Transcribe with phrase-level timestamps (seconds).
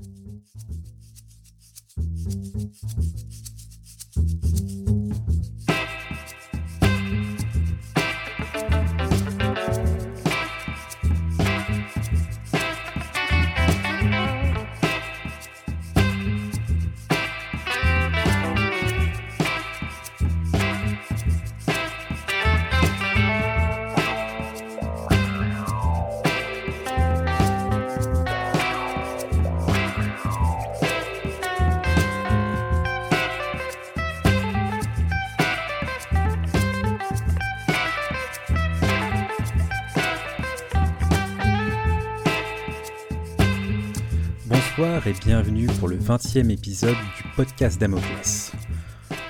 [0.00, 0.48] Thank
[4.70, 4.87] you.
[44.98, 48.50] Bonsoir et bienvenue pour le 20e épisode du podcast Damoclès.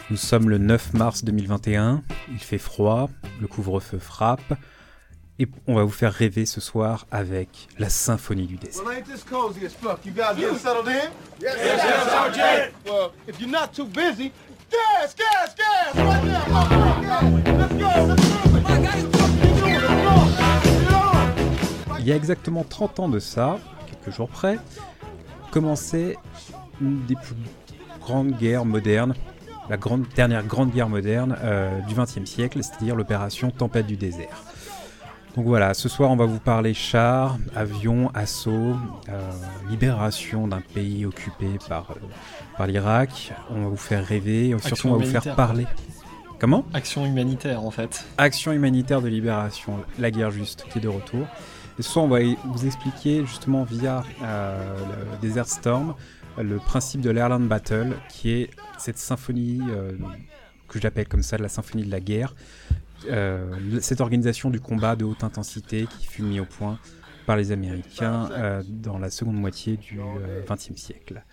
[0.08, 4.54] Nous sommes le 9 mars 2021, il fait froid, le couvre-feu frappe,
[5.38, 8.82] et on va vous faire rêver ce soir avec la symphonie du désert.
[8.82, 10.06] Well, ain't this cozy as fuck?
[10.06, 11.10] You guys getting settled in?
[11.38, 12.72] Yes, yes, Sergeant!
[12.86, 14.32] Well, if you're not too busy,
[14.70, 15.94] gas, gas, gas!
[15.94, 17.58] Right there, motherfucker!
[17.58, 18.64] Let's go, let's move it!
[18.66, 18.78] Keep
[19.58, 20.28] doing it, come on,
[20.64, 20.94] get
[21.90, 21.98] on!
[21.98, 24.56] Il y a exactement 30 ans de ça, quelques jours près,
[25.50, 26.16] commençait
[26.80, 27.34] une des plus
[28.00, 29.14] grandes guerres modernes,
[29.68, 34.42] la grande, dernière grande guerre moderne euh, du XXe siècle, c'est-à-dire l'opération Tempête du désert.
[35.36, 38.76] Donc voilà, ce soir on va vous parler chars, avions, assauts,
[39.08, 39.30] euh,
[39.70, 41.94] libération d'un pays occupé par, euh,
[42.56, 43.32] par l'Irak.
[43.50, 45.66] On va vous faire rêver, et surtout on va vous faire parler.
[46.38, 46.64] Comment?
[46.72, 48.04] Action humanitaire en fait.
[48.16, 51.26] Action humanitaire de libération, la guerre juste, qui est de retour.
[51.78, 54.78] Et ce soir, on va vous expliquer justement via euh,
[55.12, 55.94] le Desert Storm
[56.42, 59.92] le principe de l'Airland Battle, qui est cette symphonie euh,
[60.68, 62.34] que j'appelle comme ça, la symphonie de la guerre.
[63.08, 66.78] Euh, cette organisation du combat de haute intensité qui fut mis au point
[67.26, 70.00] par les Américains euh, dans la seconde moitié du
[70.48, 71.24] XXe siècle.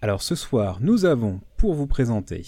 [0.00, 2.44] Alors ce soir, nous avons pour vous présenter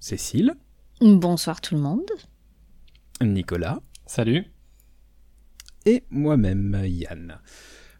[0.00, 0.54] Cécile,
[1.00, 2.10] Bonsoir tout le monde.
[3.20, 4.51] Nicolas, Salut.
[5.86, 7.38] Et moi-même, Yann.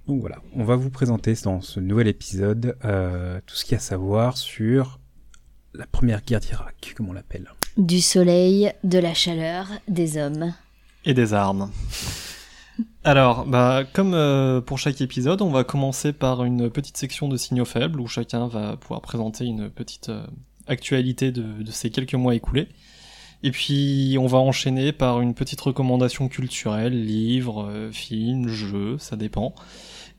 [0.06, 3.74] Donc voilà, on va vous présenter dans ce nouvel épisode euh, tout ce qu'il y
[3.76, 4.98] a à savoir sur
[5.74, 7.48] la première guerre d'Irak, comme on l'appelle.
[7.76, 10.52] Du soleil, de la chaleur, des hommes.
[11.04, 11.70] Et des armes.
[13.04, 17.36] Alors, bah, comme euh, pour chaque épisode, on va commencer par une petite section de
[17.36, 20.26] signaux faibles où chacun va pouvoir présenter une petite euh,
[20.66, 22.68] actualité de, de ces quelques mois écoulés.
[23.42, 29.16] Et puis, on va enchaîner par une petite recommandation culturelle, livres, euh, films, jeux, ça
[29.16, 29.54] dépend.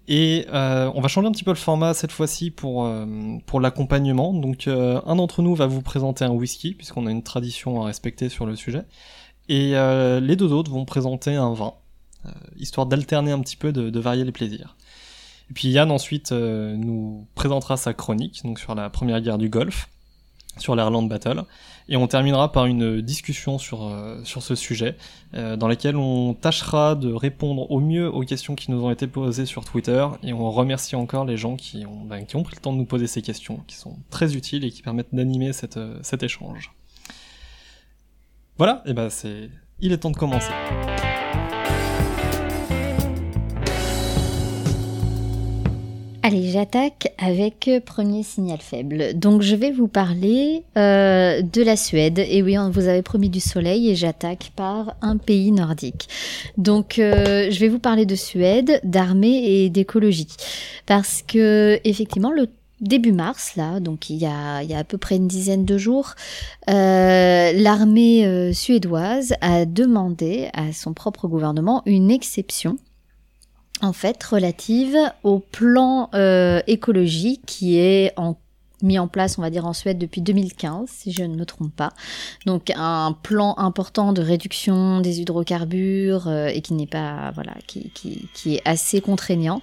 [0.08, 3.06] Et euh, on va changer un petit peu le format cette fois-ci pour, euh,
[3.46, 4.34] pour l'accompagnement.
[4.34, 7.86] Donc, euh, un d'entre nous va vous présenter un whisky, puisqu'on a une tradition à
[7.86, 8.84] respecter sur le sujet.
[9.48, 11.74] Et euh, les deux autres vont présenter un vin,
[12.26, 14.76] euh, histoire d'alterner un petit peu, de, varier les plaisirs.
[15.50, 19.90] Et puis Yann ensuite nous présentera sa chronique, donc sur la première guerre du Golfe,
[20.58, 21.44] sur l'Airland Battle,
[21.90, 24.96] et on terminera par une discussion sur, euh, sur ce sujet,
[25.34, 29.08] euh, dans laquelle on tâchera de répondre au mieux aux questions qui nous ont été
[29.08, 32.62] posées sur Twitter, et on remercie encore les gens qui ont, ben, qui pris le
[32.62, 36.00] temps de nous poser ces questions, qui sont très utiles et qui permettent d'animer euh,
[36.02, 36.72] cet échange.
[38.58, 40.52] Voilà, et ben c'est, il est temps de commencer.
[46.26, 49.14] Allez, j'attaque avec euh, premier signal faible.
[49.14, 52.18] Donc je vais vous parler euh, de la Suède.
[52.18, 56.08] Et oui, on vous avait promis du soleil et j'attaque par un pays nordique.
[56.58, 60.30] Donc euh, je vais vous parler de Suède, d'armée et d'écologie.
[60.86, 62.48] Parce que effectivement, le
[62.80, 65.66] début mars, là, donc il y a, il y a à peu près une dizaine
[65.66, 66.16] de jours,
[66.70, 72.78] euh, l'armée euh, suédoise a demandé à son propre gouvernement une exception
[73.84, 78.38] en fait relative au plan euh, écologique qui est en
[78.84, 81.74] mis en place, on va dire, en Suède depuis 2015, si je ne me trompe
[81.76, 81.94] pas.
[82.46, 87.92] Donc un plan important de réduction des hydrocarbures euh, et qui n'est pas, voilà, qui,
[88.46, 89.62] est assez contraignant.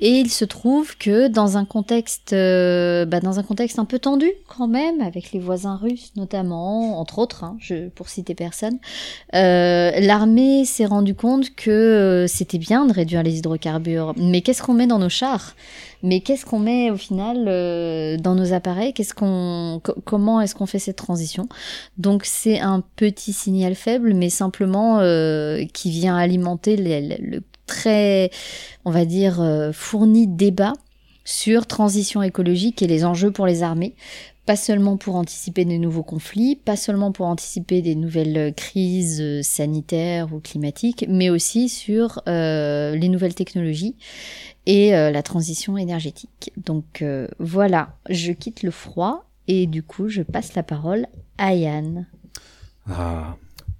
[0.00, 3.98] Et il se trouve que dans un contexte, euh, bah, dans un contexte un peu
[3.98, 7.58] tendu quand même, avec les voisins russes notamment, entre autres, hein,
[7.94, 8.78] pour citer personne,
[9.34, 14.14] euh, l'armée s'est rendu compte que c'était bien de réduire les hydrocarbures.
[14.16, 15.54] Mais qu'est-ce qu'on met dans nos chars?
[16.02, 18.92] Mais qu'est-ce qu'on met au final euh, dans nos appareils?
[18.92, 21.48] Qu'est-ce qu'on, co- comment est-ce qu'on fait cette transition?
[21.98, 28.30] Donc c'est un petit signal faible, mais simplement euh, qui vient alimenter le, très,
[28.84, 30.72] on va dire, euh, fourni débat
[31.24, 33.94] sur transition écologique et les enjeux pour les armées,
[34.44, 40.34] pas seulement pour anticiper de nouveaux conflits, pas seulement pour anticiper des nouvelles crises sanitaires
[40.34, 43.94] ou climatiques, mais aussi sur les nouvelles technologies
[44.66, 46.52] et euh, la transition énergétique.
[46.56, 51.06] Donc euh, voilà, je quitte le froid et du coup je passe la parole
[51.38, 52.06] à Yann.
[52.88, 53.36] Ah,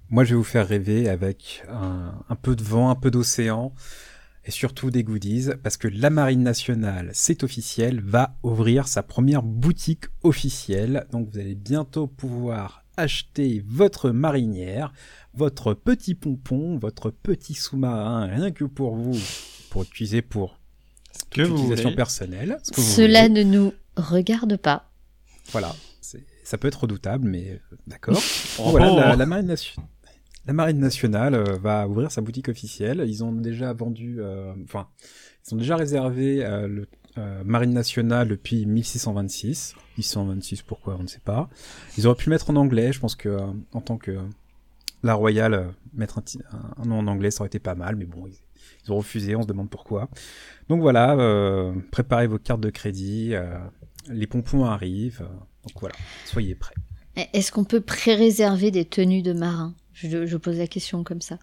[0.09, 3.73] moi, je vais vous faire rêver avec un, un peu de vent, un peu d'océan
[4.45, 9.41] et surtout des goodies parce que la Marine nationale, c'est officiel, va ouvrir sa première
[9.41, 11.07] boutique officielle.
[11.11, 14.93] Donc, vous allez bientôt pouvoir acheter votre marinière,
[15.33, 19.17] votre petit pompon, votre petit sous-marin, rien que pour vous,
[19.71, 20.59] pour utiliser pour
[21.33, 21.95] que toute vous utilisation voulez.
[21.95, 22.57] personnelle.
[22.63, 23.43] ce que vous Cela voulez.
[23.45, 24.89] ne nous regarde pas.
[25.51, 25.75] Voilà.
[26.45, 28.21] Ça peut être redoutable, mais euh, d'accord.
[28.59, 28.69] Oh.
[28.71, 29.81] Voilà, la, la Marine nation-
[30.45, 33.03] la Marine nationale euh, va ouvrir sa boutique officielle.
[33.07, 34.87] Ils ont déjà vendu, euh, enfin,
[35.47, 36.87] ils ont déjà réservé euh, le
[37.17, 39.75] euh, Marine nationale depuis 1626.
[39.97, 41.49] 1626, pourquoi on ne sait pas.
[41.97, 42.91] Ils auraient pu le mettre en anglais.
[42.91, 44.17] Je pense que euh, en tant que
[45.01, 47.95] la Royale, mettre un, ti- un- un nom en anglais, ça aurait été pas mal.
[47.95, 48.35] Mais bon, ils,
[48.85, 49.35] ils ont refusé.
[49.35, 50.09] On se demande pourquoi.
[50.69, 53.33] Donc voilà, euh, préparez vos cartes de crédit.
[53.33, 53.57] euh,
[54.09, 55.21] les pompons arrivent.
[55.21, 55.33] euh,
[55.67, 55.95] donc voilà,
[56.25, 56.75] soyez prêts.
[57.33, 59.75] Est-ce qu'on peut pré-réserver des tenues de marin?
[59.93, 61.37] Je, je pose la question comme ça.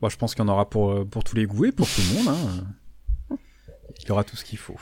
[0.00, 2.00] Bon, je pense qu'il y en aura pour, pour tous les goûts et pour tout
[2.00, 2.36] le monde.
[3.30, 3.36] hein.
[4.00, 4.76] Il y aura tout ce qu'il faut.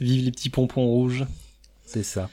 [0.00, 1.26] Vive les petits pompons rouges.
[1.84, 2.30] C'est ça.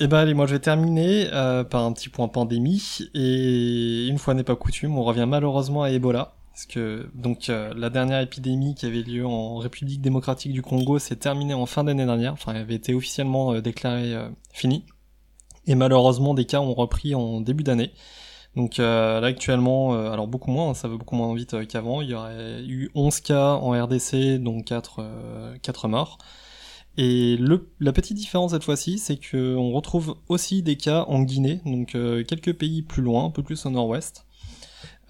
[0.00, 4.18] Eh ben allez, moi je vais terminer euh, par un petit point pandémie et une
[4.18, 8.20] fois n'est pas coutume, on revient malheureusement à Ebola parce que donc euh, la dernière
[8.20, 12.34] épidémie qui avait lieu en République démocratique du Congo s'est terminée en fin d'année dernière,
[12.34, 14.84] enfin elle avait été officiellement euh, déclarée euh, finie
[15.66, 17.90] et malheureusement des cas ont repris en début d'année.
[18.54, 22.14] Donc là actuellement, alors beaucoup moins, hein, ça va beaucoup moins vite qu'avant, il y
[22.14, 26.18] aurait eu 11 cas en RDC, dont 4, euh, 4 morts.
[26.96, 27.36] Et
[27.80, 31.96] la petite différence cette fois-ci, c'est que on retrouve aussi des cas en Guinée, donc
[32.28, 34.23] quelques pays plus loin, un peu plus au nord-ouest,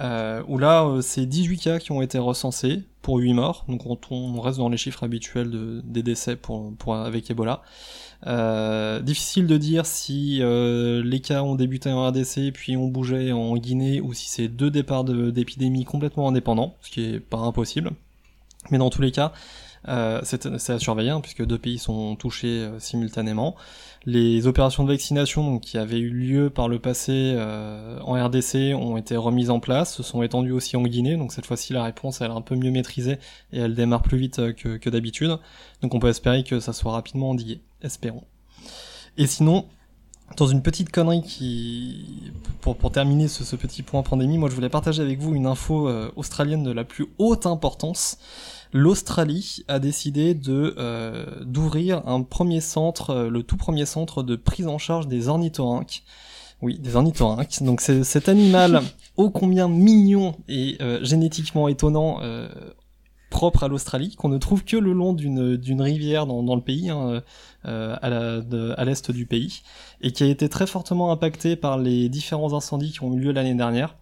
[0.00, 3.87] euh, où là, euh, c'est 18 cas qui ont été recensés pour 8 morts, donc
[3.87, 7.62] on, on reste dans les chiffres habituels de, des décès pour, pour, avec Ebola.
[8.26, 13.32] Euh, difficile de dire si euh, les cas ont débuté en RDC puis ont bougé
[13.32, 17.90] en Guinée ou si c'est deux départs d'épidémie complètement indépendants, ce qui est pas impossible.
[18.70, 19.32] Mais dans tous les cas,
[19.89, 23.55] euh, c'est à surveiller hein, puisque deux pays sont touchés euh, simultanément.
[24.07, 28.75] Les opérations de vaccination donc, qui avaient eu lieu par le passé euh, en RDC
[28.75, 31.83] ont été remises en place, se sont étendues aussi en Guinée, donc cette fois-ci la
[31.83, 33.19] réponse elle est un peu mieux maîtrisée
[33.53, 35.39] et elle démarre plus vite que, d'habitude.
[35.83, 38.25] Donc on peut espérer que ça soit rapidement endigué, espérons.
[39.17, 39.67] Et sinon,
[40.37, 45.03] dans une petite connerie qui, pour, terminer ce, petit point pandémie, moi je voulais partager
[45.03, 48.19] avec vous une info australienne de la plus haute importance.
[48.76, 54.35] L'Australie a décidé de euh, d'ouvrir un premier centre, euh, le tout premier centre de
[54.35, 56.03] prise en charge des ornithorynques.
[56.61, 57.62] Oui, des ornithorynques.
[57.62, 58.82] Donc c'est cet animal
[59.17, 62.49] ô combien mignon et euh, génétiquement étonnant, euh,
[63.31, 66.91] propre à l'Australie, qu'on ne trouve que le long d'une rivière dans, dans le pays,
[66.91, 67.23] hein,
[67.67, 69.62] euh, à l'est du pays,
[70.00, 73.32] et qui a été très fortement impacté par les différents incendies qui ont eu lieu
[73.32, 73.97] l'année dernière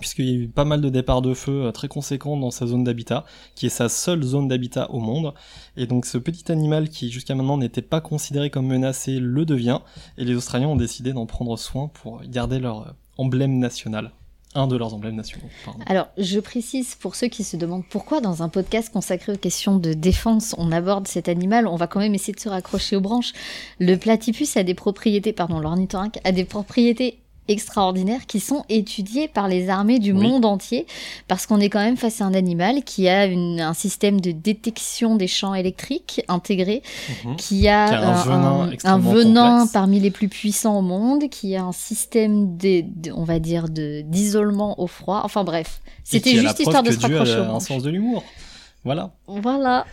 [0.00, 2.66] puisqu'il y a eu pas mal de départs de feu euh, très conséquents dans sa
[2.66, 5.34] zone d'habitat, qui est sa seule zone d'habitat au monde.
[5.76, 9.80] Et donc ce petit animal qui jusqu'à maintenant n'était pas considéré comme menacé le devient,
[10.18, 14.12] et les Australiens ont décidé d'en prendre soin pour garder leur euh, emblème national.
[14.54, 15.48] Un de leurs emblèmes nationaux.
[15.84, 19.76] Alors, je précise pour ceux qui se demandent pourquoi dans un podcast consacré aux questions
[19.76, 23.02] de défense, on aborde cet animal, on va quand même essayer de se raccrocher aux
[23.02, 23.34] branches.
[23.80, 29.48] Le platypus a des propriétés, pardon, l'ornithorynque a des propriétés extraordinaires qui sont étudiées par
[29.48, 30.22] les armées du Oui.
[30.26, 30.86] monde entier
[31.28, 34.32] parce qu'on est quand même face à un animal qui a une- un système de
[34.32, 36.82] détection des champs électriques intégré
[37.24, 37.36] Mhm.
[37.36, 39.72] qui a, Qui a un venin un, extrêmement un venin complexe.
[39.72, 43.68] parmi les plus puissants au monde, qui a un système de, de- on va dire,
[43.68, 45.20] de d'isolement au froid.
[45.24, 48.22] Enfin bref, c'était juste histoire de se Dieu raccrocher un sens de l'humour.
[48.84, 49.10] Voilà.
[49.26, 49.84] Voilà.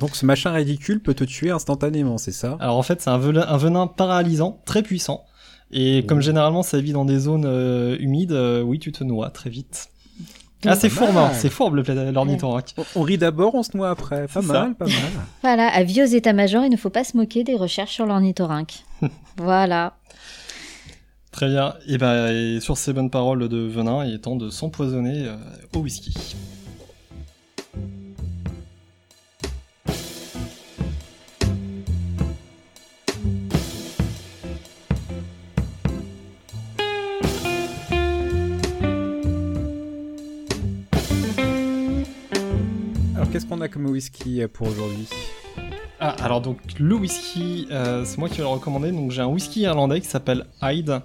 [0.00, 2.58] Donc ce machin ridicule peut te tuer instantanément, c'est ça?
[2.60, 5.24] Alors en fait, c'est un venin paralysant, très puissant.
[5.70, 9.30] Et comme généralement ça vit dans des zones euh, humides, euh, oui, tu te noies
[9.30, 9.88] très vite.
[10.66, 11.24] Ah, c'est fourbe, mal.
[11.26, 12.74] hein, c'est fourbe le pla- l'ornithorynque.
[12.78, 14.26] On- On rit d'abord, on se noie après.
[14.26, 14.74] Pas C'est mal, ça.
[14.76, 14.94] pas mal.
[15.42, 18.84] Voilà, avis aux états-majors, il ne faut pas se moquer des recherches sur l'ornithorynque.
[19.36, 19.94] voilà.
[21.30, 21.74] Très bien.
[21.86, 25.36] Et et sur ces bonnes paroles de venin, il est temps de s'empoisonner euh,
[25.76, 26.12] au whisky.
[43.32, 45.06] Qu'est-ce qu'on a comme whisky euh, pour aujourd'hui?
[46.00, 48.90] Ah, alors donc le whisky, euh, c'est moi qui vais le recommander.
[48.92, 51.00] Donc j'ai un whisky irlandais qui s'appelle Hyde,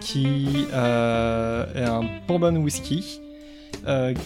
[0.00, 3.20] qui euh, est un bourbon whisky.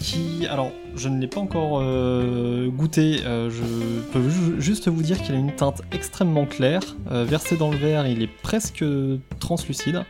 [0.01, 1.81] qui, alors, je ne l'ai pas encore
[2.71, 3.19] goûté.
[3.25, 3.63] je
[4.13, 6.83] peux ju- juste vous dire qu'il a une teinte extrêmement claire.
[7.11, 8.85] Versé dans le verre, il est presque
[9.41, 10.05] translucide.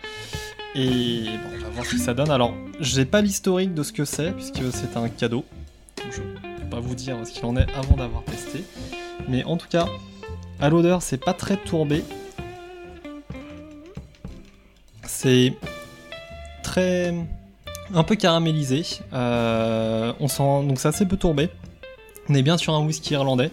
[0.75, 2.31] Et on va voir ce que ça donne.
[2.31, 5.45] Alors, j'ai pas l'historique de ce que c'est, puisque c'est un cadeau.
[6.11, 6.21] Je
[6.79, 8.63] pas vous dire ce qu'il en est avant d'avoir testé.
[9.29, 9.87] Mais en tout cas,
[10.61, 12.05] à l'odeur, c'est pas très tourbé.
[15.03, 15.55] C'est
[16.63, 17.15] très.
[17.93, 18.85] un peu caramélisé.
[19.13, 20.67] Euh, on sent.
[20.69, 21.51] donc, c'est assez peu tourbé.
[22.29, 23.51] On est bien sur un whisky irlandais,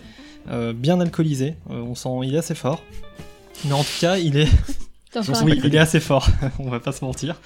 [0.51, 1.55] euh, bien alcoolisé.
[1.71, 2.09] Euh, on sent.
[2.23, 2.83] il est assez fort.
[3.63, 4.49] Mais en tout cas, il est.
[5.17, 6.27] Enfin, Oui, il est assez fort,
[6.59, 7.39] on va pas se mentir.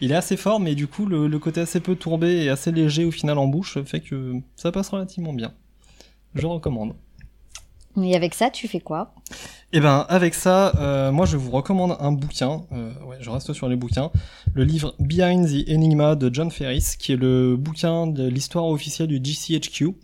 [0.00, 2.72] Il est assez fort, mais du coup, le, le côté assez peu tourbé et assez
[2.72, 5.52] léger au final en bouche fait que ça passe relativement bien.
[6.34, 6.94] Je recommande.
[8.02, 9.14] Et avec ça, tu fais quoi?
[9.72, 12.62] Et ben, avec ça, euh, moi je vous recommande un bouquin.
[12.72, 14.10] euh, ouais, je reste sur les bouquins.
[14.52, 19.08] Le livre Behind the Enigma de John Ferris, qui est le bouquin de l'histoire officielle
[19.08, 19.94] du GCHQ,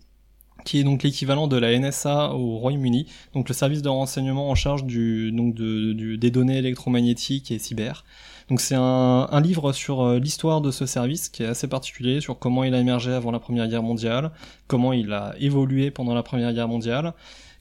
[0.64, 4.54] qui est donc l'équivalent de la NSA au Royaume-Uni, donc le service de renseignement en
[4.54, 8.04] charge du, donc de, des données électromagnétiques et cyber.
[8.48, 12.20] Donc c'est un, un livre sur euh, l'histoire de ce service qui est assez particulier,
[12.20, 14.30] sur comment il a émergé avant la Première Guerre mondiale,
[14.66, 17.14] comment il a évolué pendant la Première Guerre mondiale,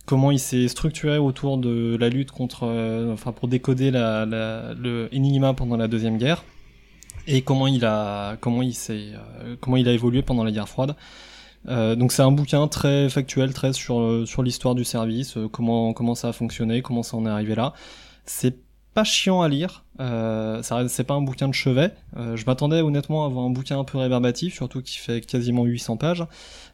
[0.05, 4.25] comment il s'est structuré autour de la lutte contre, euh, enfin pour décoder la,
[5.55, 6.43] pendant la Deuxième Guerre,
[7.27, 10.69] et comment il a, comment il s'est, euh, comment il a évolué pendant la guerre
[10.69, 10.95] froide.
[11.67, 15.47] Euh, donc c'est un bouquin très factuel, très sur euh, sur l'histoire du service, euh,
[15.47, 17.73] comment comment ça a fonctionné, comment ça en est arrivé là.
[18.25, 18.57] C'est
[18.93, 21.93] pas chiant à lire, euh, c'est pas un bouquin de chevet.
[22.17, 25.63] Euh, je m'attendais honnêtement à avoir un bouquin un peu rébarbatif, surtout qui fait quasiment
[25.63, 26.25] 800 pages,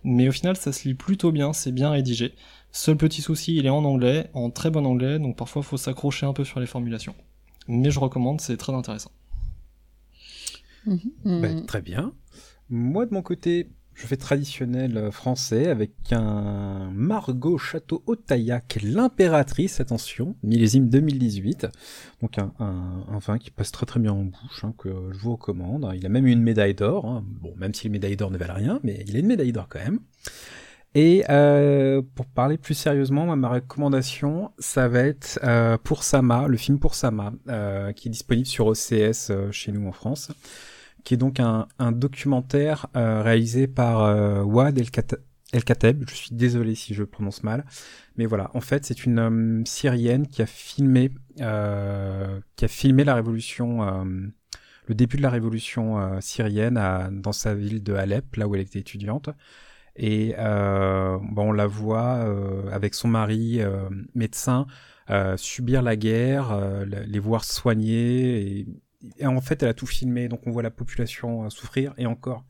[0.04, 2.34] mais au final ça se lit plutôt bien, c'est bien rédigé.
[2.72, 6.26] Seul petit souci, il est en anglais, en très bon anglais, donc parfois faut s'accrocher
[6.26, 7.16] un peu sur les formulations.
[7.68, 9.12] Mais je recommande, c'est très intéressant.
[10.86, 11.42] Mhm.
[11.42, 12.14] Bah, très bien.
[12.70, 19.80] Moi, de mon côté, je fais traditionnel euh, français avec un Margot Château Hautaillac, l'impératrice,
[19.80, 21.68] attention, millésime 2018.
[22.22, 22.52] Donc un,
[23.20, 25.92] vin qui passe très très bien en bouche, hein, que je vous recommande.
[25.96, 27.08] Il a même eu une médaille d'or.
[27.08, 27.24] hein.
[27.26, 29.68] Bon, même si les médailles d'or ne valent rien, mais il a une médaille d'or
[29.68, 30.00] quand même.
[30.94, 36.58] Et euh, pour parler plus sérieusement, ma recommandation, ça va être euh, Pour Sama, le
[36.58, 37.34] film Pour Sama,
[37.96, 40.32] qui est disponible sur OCS chez nous en France
[41.08, 44.90] qui est donc un, un documentaire euh, réalisé par euh, Wad El,
[45.64, 46.04] Kateb.
[46.06, 47.64] Je suis désolé si je prononce mal,
[48.18, 48.52] mais voilà.
[48.54, 53.88] En fait, c'est une euh, Syrienne qui a filmé, euh, qui a filmé la révolution,
[53.88, 54.04] euh,
[54.88, 58.62] le début de la révolution syrienne à- dans sa ville de Alep, là où elle
[58.62, 59.30] était étudiante.
[59.96, 62.26] Et bon, on la voit
[62.72, 63.62] avec son mari
[64.14, 64.68] médecin
[65.38, 68.68] subir la guerre, les voir soigner et
[69.18, 71.94] et en fait, elle a tout filmé, donc on voit la population euh, souffrir.
[71.98, 72.46] Et encore,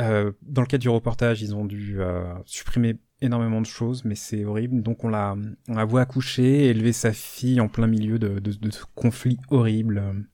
[0.00, 4.14] euh, dans le cadre du reportage, ils ont dû euh, supprimer énormément de choses, mais
[4.14, 4.82] c'est horrible.
[4.82, 5.36] Donc on la,
[5.84, 10.24] voit accoucher, élever sa fille en plein milieu de, de, de ce conflit horrible,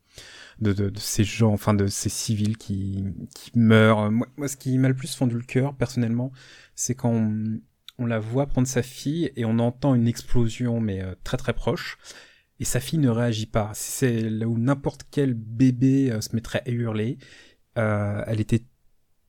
[0.60, 4.10] de, ces gens, enfin de ces civils qui, qui meurent.
[4.10, 6.30] Moi, ce qui m'a le plus fendu le cœur, personnellement,
[6.74, 7.32] c'est quand
[7.98, 11.96] on, la voit prendre sa fille et on entend une explosion, mais très très proche
[12.60, 13.70] et sa fille ne réagit pas.
[13.74, 17.18] C'est là où n'importe quel bébé euh, se mettrait à hurler.
[17.78, 18.64] Euh, elle était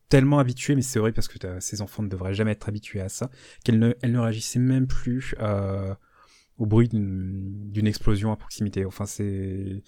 [0.10, 3.10] tellement habituée, mais c'est vrai parce que ces enfants ne devraient jamais être habitués à
[3.10, 3.32] ça,
[3.64, 5.96] qu'elle ne, elle ne réagissait même plus euh,
[6.58, 8.86] au bruit d'une explosion à proximité.
[8.86, 9.84] Enfin, c'est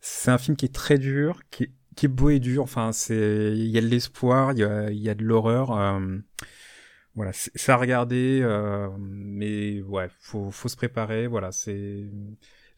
[0.00, 1.64] c'est un film qui est très dur, qui
[2.02, 2.62] est, beau et dur.
[2.62, 6.00] Enfin, c'est il y a de l'espoir, il y a, y a de l'horreur.
[7.16, 11.26] voilà, c'est à regarder, euh, mais ouais, faut, faut se préparer.
[11.26, 12.04] Voilà, c'est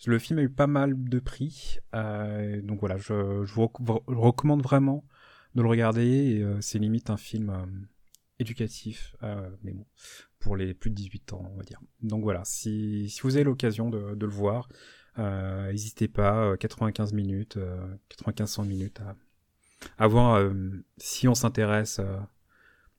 [0.07, 3.71] le film a eu pas mal de prix, euh, donc voilà, je, je vous
[4.07, 5.04] recommande vraiment
[5.54, 6.40] de le regarder.
[6.40, 7.66] euh, c'est limite un film euh,
[8.38, 9.87] éducatif, euh, mais bon,
[10.38, 11.80] pour les plus de 18 ans, on va dire.
[12.02, 14.69] Donc voilà, si, si vous avez l'occasion de, le voir,
[15.19, 19.16] n'hésitez pas, euh, 95 minutes, euh, 95-100 minutes à,
[19.99, 20.50] à voir
[20.99, 22.00] si on s'intéresse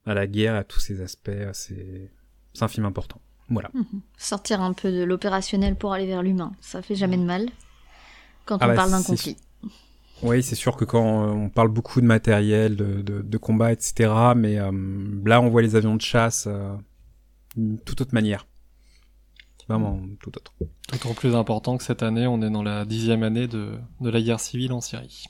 [0.04, 2.10] à la guerre, à tous ces aspects, c'est
[2.60, 3.20] un film important.
[3.52, 3.70] Voilà.
[4.16, 7.48] Sortir un peu de l'opérationnel pour aller vers l'humain, ça fait jamais de mal
[8.44, 9.36] quand Ah on bah, parle d'un conflit.
[10.22, 14.12] Oui, c'est sûr que quand on parle beaucoup de matériel, de, de, de combat, etc.,
[14.36, 14.70] mais euh,
[15.24, 16.74] là, on voit les avions de chasse euh,
[17.56, 18.46] d'une toute autre manière.
[19.68, 20.52] Vraiment, tout autre.
[20.92, 24.20] D'autant plus important que cette année, on est dans la dixième année de, de la
[24.20, 25.24] guerre civile en Syrie.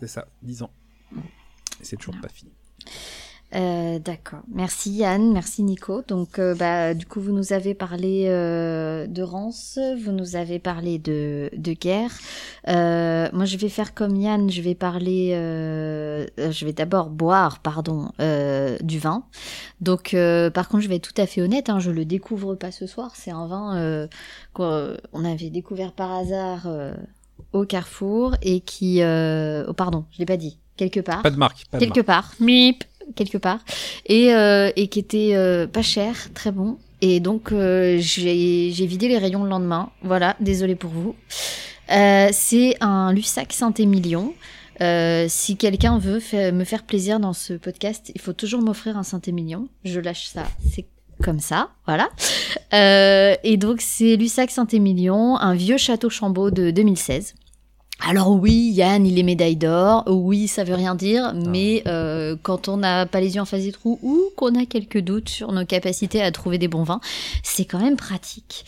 [0.00, 0.70] C'est ça, 10 ans.
[1.80, 2.50] Et c'est toujours pas fini.
[3.56, 4.40] Euh, D'accord.
[4.52, 6.02] Merci Yann, merci Nico.
[6.06, 10.58] Donc, euh, bah, du coup, vous nous avez parlé euh, de Rance, vous nous avez
[10.58, 12.10] parlé de, de guerre.
[12.68, 18.10] Euh, moi, je vais faire comme Yann, je vais parler, je vais d'abord boire, pardon,
[18.20, 19.24] euh, du vin.
[19.80, 22.54] Donc, euh, par contre, je vais être tout à fait honnête, hein, je le découvre
[22.56, 23.12] pas ce soir.
[23.16, 24.06] C'est un vin euh,
[24.52, 26.94] qu'on avait découvert par hasard euh,
[27.52, 31.36] au Carrefour et qui, euh, oh, pardon, je l'ai pas dit, quelque part Pas de
[31.36, 31.64] marque.
[31.70, 32.84] Pas de quelque part, mip,
[33.14, 33.60] quelque part,
[34.06, 36.78] et, euh, et qui était euh, pas cher, très bon.
[37.02, 39.90] Et donc euh, j'ai vidé les rayons le lendemain.
[40.02, 41.14] Voilà, désolé pour vous.
[41.88, 44.34] C'est un Lussac Saint-Émilion.
[45.28, 46.20] Si quelqu'un veut
[46.52, 49.68] me faire plaisir dans ce podcast, il faut toujours m'offrir un Saint-Émilion.
[49.84, 50.86] Je lâche ça, c'est
[51.22, 52.08] comme ça, voilà.
[52.72, 57.34] Et donc c'est Lussac Saint-Émilion, un vieux château Chambaud de 2016.
[58.00, 60.04] Alors oui, Yann, il est médaille d'or.
[60.06, 63.62] Oui, ça veut rien dire, mais euh, quand on n'a pas les yeux en face
[63.64, 67.00] des trous ou qu'on a quelques doutes sur nos capacités à trouver des bons vins,
[67.42, 68.64] c'est quand même pratique.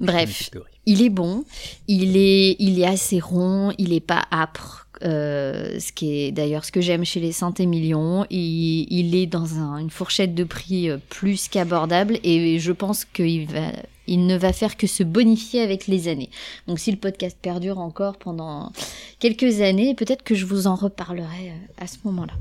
[0.00, 0.50] Bref,
[0.86, 1.44] il est bon,
[1.88, 4.86] il est, il est assez rond, il est pas âpre.
[5.02, 9.54] euh, ce qui est d'ailleurs ce que j'aime chez les Saint-Émilion, il, il est dans
[9.58, 13.72] un- une fourchette de prix euh, plus qu'abordable et je pense qu'il va,
[14.10, 16.28] il ne va faire que se bonifier avec les années.
[16.66, 18.72] Donc si le podcast perdure encore pendant
[19.20, 22.34] quelques années, peut-être que je vous en reparlerai euh, à ce moment-là.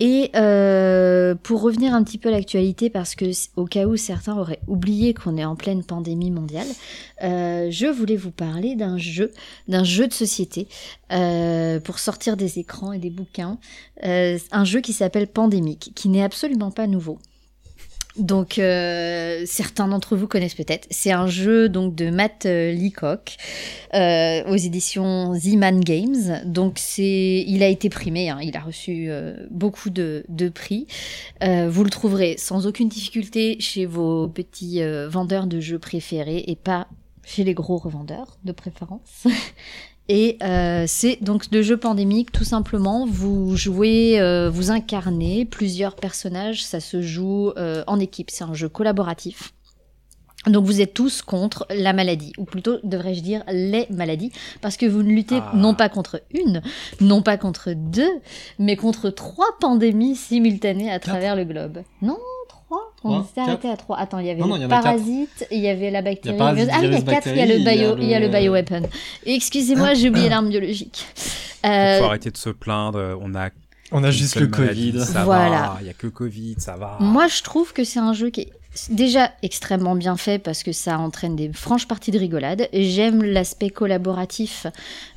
[0.00, 4.36] Et euh, pour revenir un petit peu à l'actualité, parce que au cas où certains
[4.36, 6.66] auraient oublié qu'on est en pleine pandémie mondiale,
[7.22, 9.30] euh, je voulais vous parler d'un jeu,
[9.68, 10.66] d'un jeu de société
[11.84, 13.58] pour sortir des écrans et des bouquins,
[14.02, 17.18] un jeu qui s'appelle Pandémique, qui n'est absolument pas nouveau.
[18.18, 20.86] Donc euh, certains d'entre vous connaissent peut-être.
[20.90, 23.36] C'est un jeu donc de Matt euh, Leacock
[23.94, 26.42] euh, aux éditions Z-Man Games.
[26.44, 29.10] Donc c'est, il a été primé, hein, il a reçu
[29.50, 30.86] beaucoup de, de prix.
[31.40, 36.88] Vous le trouverez sans aucune difficulté chez vos petits vendeurs de jeux préférés et pas
[37.24, 39.26] chez les gros revendeurs de préférence.
[40.08, 43.06] Et euh, c'est donc le jeu pandémique, tout simplement.
[43.06, 46.64] Vous jouez, euh, vous incarnez plusieurs personnages.
[46.64, 48.30] Ça se joue euh, en équipe.
[48.30, 49.52] C'est un jeu collaboratif.
[50.46, 54.86] Donc vous êtes tous contre la maladie, ou plutôt devrais-je dire les maladies, parce que
[54.86, 55.52] vous ne luttez Ah.
[55.54, 56.62] non pas contre une,
[57.00, 58.10] non pas contre deux,
[58.58, 61.82] mais contre trois pandémies simultanées à travers le globe.
[62.02, 62.18] Non,
[63.04, 63.98] On s'est arrêté à trois.
[63.98, 66.36] Attends, il y avait Non, non, il y le parasite, il y avait la bactérie.
[66.36, 67.78] Il y a parasite, ah il y a virus, quatre, il y a le bactérie,
[67.78, 68.82] bio, il y a le le- bioweapon.
[69.26, 71.04] Excusez-moi, j'ai oublié l'arme biologique.
[71.64, 73.18] Il Euh, faut arrêter de se plaindre.
[73.20, 73.50] On a
[73.92, 75.04] On a juste le maladie, Covid.
[75.04, 75.50] Ça Voilà.
[75.50, 75.78] va.
[75.80, 76.96] Il y a que le Covid, ça va.
[77.00, 78.52] Moi, je trouve que c'est un jeu qui est
[78.90, 82.68] déjà extrêmement bien fait parce que ça entraîne des franches parties de rigolade.
[82.72, 84.66] J'aime l'aspect collaboratif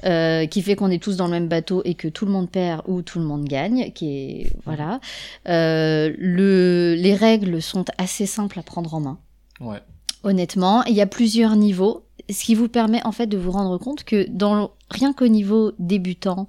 [0.03, 2.49] euh, qui fait qu'on est tous dans le même bateau et que tout le monde
[2.49, 3.91] perd ou tout le monde gagne.
[3.93, 4.99] Qui est voilà.
[5.47, 9.19] Euh, le, les règles sont assez simples à prendre en main.
[9.59, 9.79] Ouais.
[10.23, 13.77] Honnêtement, il y a plusieurs niveaux, ce qui vous permet en fait de vous rendre
[13.77, 16.47] compte que dans rien qu'au niveau débutant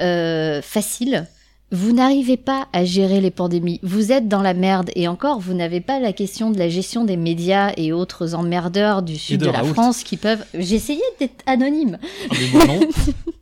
[0.00, 1.26] euh, facile,
[1.74, 3.80] vous n'arrivez pas à gérer les pandémies.
[3.82, 7.04] Vous êtes dans la merde et encore, vous n'avez pas la question de la gestion
[7.04, 9.64] des médias et autres emmerdeurs du sud de de, la.
[9.64, 10.44] France qui peuvent.
[10.54, 11.98] J'essayais d'être anonyme.
[12.30, 12.80] Ah, mais moi, non.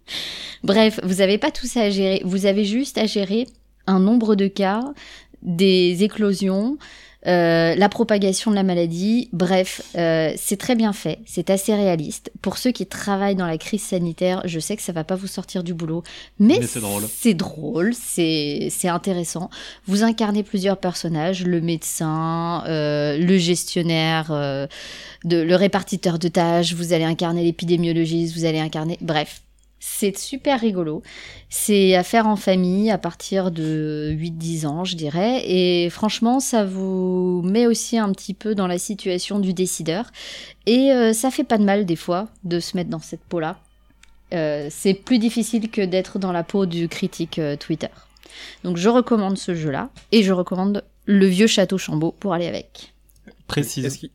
[0.64, 2.22] Bref, vous n'avez pas tout ça à gérer.
[2.24, 3.46] Vous avez juste à gérer
[3.86, 4.82] un nombre de cas,
[5.42, 6.78] des éclosions,
[7.26, 9.28] euh, la propagation de la maladie.
[9.32, 11.18] Bref, euh, c'est très bien fait.
[11.26, 12.32] C'est assez réaliste.
[12.42, 15.26] Pour ceux qui travaillent dans la crise sanitaire, je sais que ça va pas vous
[15.26, 16.02] sortir du boulot,
[16.38, 17.04] mais, Mais c'est drôle.
[17.08, 19.50] C'est drôle, c'est c'est intéressant.
[19.86, 24.30] Vous incarnez plusieurs personnages le médecin, euh, le gestionnaire.
[24.30, 24.66] euh,
[25.24, 28.98] de, le répartiteur de tâches, vous allez incarner l'épidémiologiste, vous allez incarner...
[29.00, 29.42] Bref,
[29.84, 31.02] c'est super rigolo.
[31.48, 35.42] C'est à faire en famille à partir de 8-10 ans, je dirais.
[35.44, 40.12] Et franchement, ça vous met aussi un petit peu dans la situation du décideur.
[40.66, 43.58] Et euh, ça fait pas de mal des fois de se mettre dans cette peau-là.
[44.32, 47.90] Euh, c'est plus difficile que d'être dans la peau du critique euh, Twitter.
[48.62, 49.90] Donc je recommande ce jeu-là.
[50.12, 52.94] Et je recommande le vieux château Chambaud pour aller avec.
[53.48, 54.08] Précise.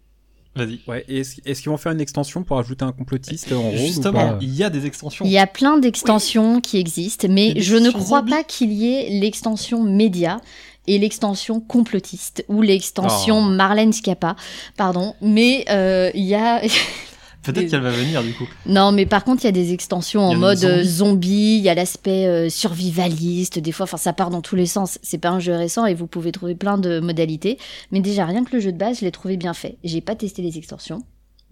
[0.57, 0.79] Vas-y.
[0.87, 4.63] ouais, est-ce- qu'ils vont faire une extension pour ajouter un complotiste en Justement, il y
[4.63, 5.23] a des extensions.
[5.25, 8.31] Il y a plein d'extensions qui existent, mais je ne crois zombies.
[8.31, 10.41] pas qu'il y ait l'extension média
[10.87, 13.49] et l'extension complotiste ou l'extension Oh.
[13.49, 14.35] Marlène Schiappa,
[14.77, 15.13] pardon.
[15.21, 16.61] Mais euh, il y a
[17.43, 18.47] Peut-être qu'elle va venir du coup.
[18.65, 20.73] non, mais par contre il y a des extensions en mode zombie.
[20.73, 21.57] euh, zombie.
[21.57, 23.59] Il y a l'aspect euh, survivaliste.
[23.59, 24.99] Des fois, enfin ça part dans tous les sens.
[25.01, 27.57] C'est pas un jeu récent et vous pouvez trouver plein de modalités.
[27.91, 29.77] Mais déjà rien que le jeu de base, je l'ai trouvé bien fait.
[29.85, 30.99] J'ai pas testé les extensions,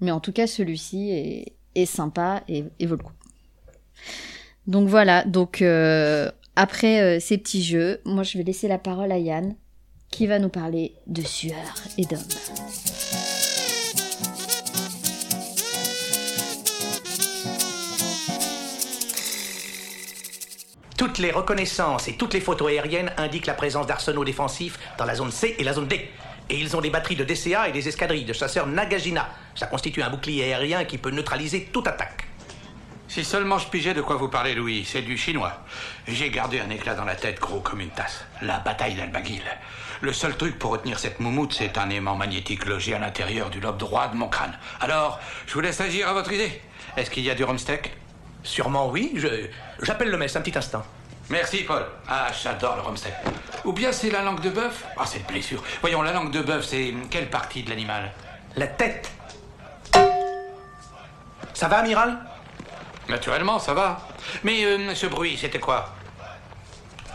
[0.02, 3.14] mais en tout cas celui-ci est, est sympa et, et vaut le coup.
[4.68, 9.12] Donc voilà, donc euh, après euh, ces petits jeux, moi je vais laisser la parole
[9.12, 9.56] à Yann,
[10.12, 11.54] qui va nous parler de sueur
[11.98, 12.20] et d'hommes.
[20.98, 25.16] Toutes les reconnaissances et toutes les photos aériennes indiquent la présence d'arsenaux défensifs dans la
[25.16, 26.10] zone C et la zone D.
[26.50, 29.30] Et ils ont des batteries de DCA et des escadrilles de chasseurs Nagajina.
[29.56, 32.28] Ça constitue un bouclier aérien qui peut neutraliser toute attaque.
[33.10, 35.64] Si seulement je pigeais de quoi vous parlez, Louis, c'est du chinois.
[36.08, 38.24] J'ai gardé un éclat dans la tête gros comme une tasse.
[38.42, 39.44] La bataille d'Albagil.
[40.02, 43.60] Le seul truc pour retenir cette moumoute, c'est un aimant magnétique logé à l'intérieur du
[43.60, 44.58] lobe droit de mon crâne.
[44.80, 46.62] Alors, je vous laisse agir à votre idée.
[46.96, 47.92] Est-ce qu'il y a du rumsteak?
[48.46, 49.28] Sûrement oui, je...
[49.82, 50.84] J'appelle le mess un petit instant.
[51.30, 51.84] Merci, Paul.
[52.08, 53.14] Ah, j'adore le rumsteak.
[53.66, 54.86] Ou bien c'est la langue de bœuf?
[54.96, 55.64] Ah, cette blessure.
[55.82, 58.12] Voyons, la langue de bœuf, c'est quelle partie de l'animal?
[58.56, 59.12] La tête.
[61.54, 62.20] Ça va, amiral?
[63.10, 64.00] Naturellement, ça va.
[64.44, 65.90] Mais euh, ce bruit, c'était quoi?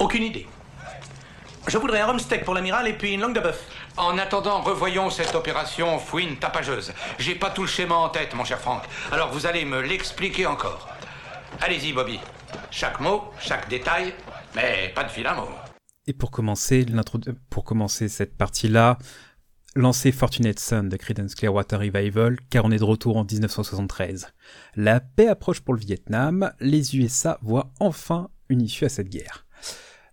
[0.01, 0.49] Aucune idée.
[1.69, 3.63] Je voudrais un rumsteak pour l'amiral et puis une langue de bœuf.
[3.97, 6.93] En attendant, revoyons cette opération fouine tapageuse.
[7.19, 8.83] J'ai pas tout le schéma en tête, mon cher Franck.
[9.13, 10.89] Alors vous allez me l'expliquer encore.
[11.63, 12.19] Allez-y, Bobby.
[12.71, 14.15] Chaque mot, chaque détail,
[14.57, 15.49] mais pas de fil à mot.
[16.07, 16.87] Et pour commencer,
[17.51, 18.97] pour commencer cette partie-là,
[19.75, 24.29] lancez Fortunate Son de Creedence Clearwater Revival, car on est de retour en 1973.
[24.75, 29.47] La paix approche pour le Vietnam, les USA voient enfin une issue à cette guerre.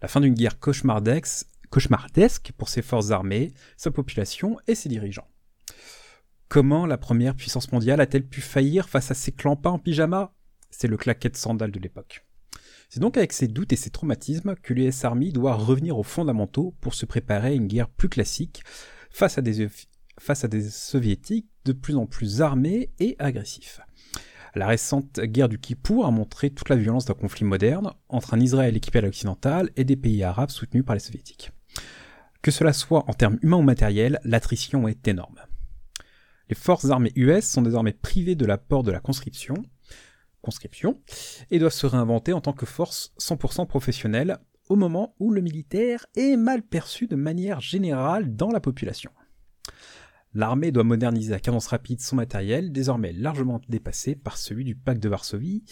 [0.02, 5.30] La fin d'une guerre cauchemardesque pour ses forces armées, sa population et ses dirigeants.
[6.50, 10.34] Comment la première puissance mondiale a-t-elle pu faillir face à ces clampins en pyjama?
[10.70, 12.26] C'est le claquet de sandales de l'époque.
[12.90, 16.74] C'est donc avec ces doutes et ces traumatismes que l'US Army doit revenir aux fondamentaux
[16.80, 18.64] pour se préparer à une guerre plus classique
[19.10, 23.82] face à des, soviétiques de plus en plus armés et agressifs.
[24.56, 28.40] La récente guerre du Kippour a montré toute la violence d'un conflit moderne entre un
[28.40, 31.52] Israël équipé à l'occidental et des pays arabes soutenus par les soviétiques.
[32.42, 35.40] Que cela soit en termes humains ou matériels, l'attrition est énorme.
[36.50, 39.56] Les forces armées US sont désormais privées de l'apport de la conscription,
[41.52, 44.38] et doivent se réinventer en tant que force 100% professionnelle
[44.70, 49.12] au moment où le militaire est mal perçu de manière générale dans la population.
[50.34, 55.02] L'armée doit moderniser à cadence rapide son matériel, désormais largement dépassé par celui du pacte
[55.02, 55.64] de Varsovie,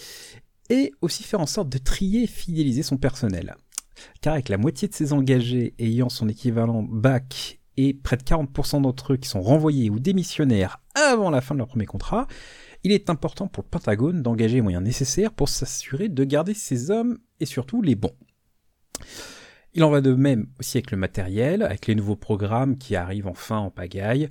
[0.70, 3.56] et aussi faire en sorte de trier et fidéliser son personnel.
[4.22, 8.82] Car avec la moitié de ses engagés ayant son équivalent bac et près de 40%
[8.82, 12.28] d'entre eux qui sont renvoyés ou démissionnaires avant la fin de leur premier contrat,
[12.86, 16.92] il est important pour le Pentagone d'engager les moyens nécessaires pour s'assurer de garder ses
[16.92, 18.16] hommes et surtout les bons.
[19.74, 23.26] Il en va de même aussi avec le matériel, avec les nouveaux programmes qui arrivent
[23.26, 24.30] enfin en pagaille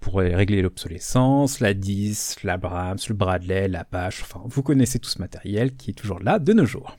[0.00, 5.76] pour régler l'obsolescence, la 10, l'Abrams, le Bradley, l'Apache, enfin vous connaissez tout ce matériel
[5.76, 6.96] qui est toujours là de nos jours.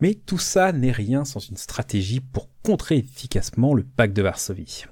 [0.00, 4.84] Mais tout ça n'est rien sans une stratégie pour contrer efficacement le pacte de Varsovie.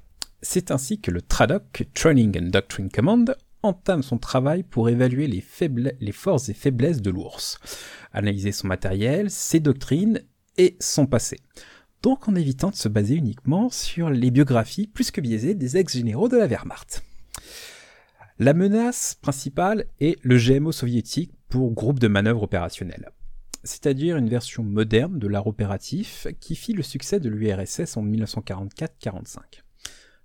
[0.43, 6.13] C'est ainsi que le TRADOC, Training and Doctrine Command, entame son travail pour évaluer les,
[6.13, 7.59] forces et faiblesses de l'ours,
[8.13, 10.23] analyser son matériel, ses doctrines
[10.57, 11.41] et son passé.
[12.03, 16.29] Donc en évitant de se baser uniquement sur les biographies plus que biaisées des ex-généraux
[16.29, 17.03] de la Wehrmacht.
[18.39, 23.11] La menace principale est le GMO soviétique pour groupe de manœuvre opérationnelle,
[23.65, 29.63] c'est-à-dire une version moderne de l'art opératif qui fit le succès de l'URSS en 1944-45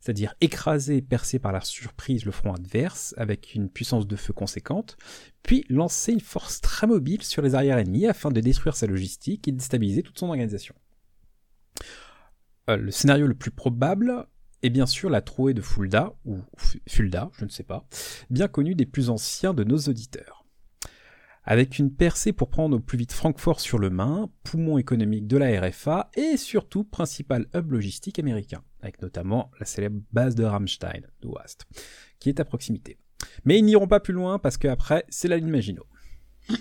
[0.05, 4.33] c'est-à-dire écraser et percer par la surprise le front adverse avec une puissance de feu
[4.33, 4.97] conséquente,
[5.41, 9.47] puis lancer une force très mobile sur les arrières ennemis afin de détruire sa logistique
[9.47, 10.75] et de déstabiliser toute son organisation.
[12.69, 14.27] Euh, le scénario le plus probable
[14.61, 16.37] est bien sûr la trouée de Fulda, ou
[16.87, 17.87] Fulda, je ne sais pas,
[18.29, 20.44] bien connu des plus anciens de nos auditeurs.
[21.47, 25.37] Avec une percée pour prendre au plus vite Francfort sur le Main, poumon économique de
[25.37, 31.01] la RFA et surtout principal hub logistique américain, avec notamment la célèbre base de Ramstein,
[31.21, 31.65] d'Ouest,
[32.17, 32.97] qui est à proximité.
[33.43, 35.85] Mais ils n'iront pas plus loin parce qu'après, c'est la ligne Maginot.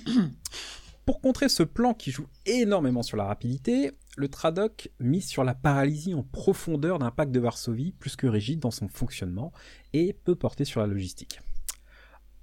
[1.06, 5.54] Pour contrer ce plan qui joue énormément sur la rapidité, le Tradoc mise sur la
[5.54, 9.50] paralysie en profondeur d'un pacte de Varsovie plus que rigide dans son fonctionnement
[9.94, 11.40] et peu porté sur la logistique.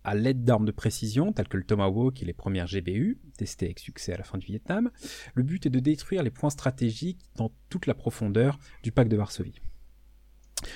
[0.03, 3.79] À l'aide d'armes de précision telles que le Tomahawk et les premières GBU, testées avec
[3.79, 4.89] succès à la fin du Vietnam,
[5.35, 9.17] le but est de détruire les points stratégiques dans toute la profondeur du pacte de
[9.17, 9.61] Varsovie.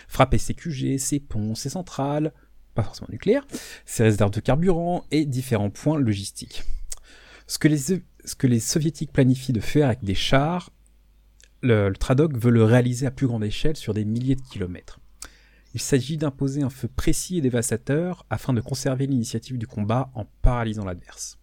[0.07, 2.33] Frapper ses QG, ses ponts, ses centrales,
[2.75, 3.47] pas forcément nucléaires,
[3.85, 6.63] ses réserves de carburant et différents points logistiques.
[7.47, 8.03] Ce que les,
[8.43, 10.71] les soviétiques planifient de faire avec des chars,
[11.61, 14.99] le, le Tradoc veut le réaliser à plus grande échelle sur des milliers de kilomètres.
[15.75, 20.23] Il s'agit d'imposer un feu précis et dévastateur afin de conserver l'initiative du combat en
[20.41, 21.37] paralysant l'adverse.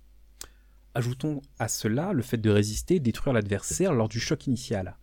[0.95, 4.97] Ajoutons à cela le fait de résister et détruire l'adversaire lors du choc initial.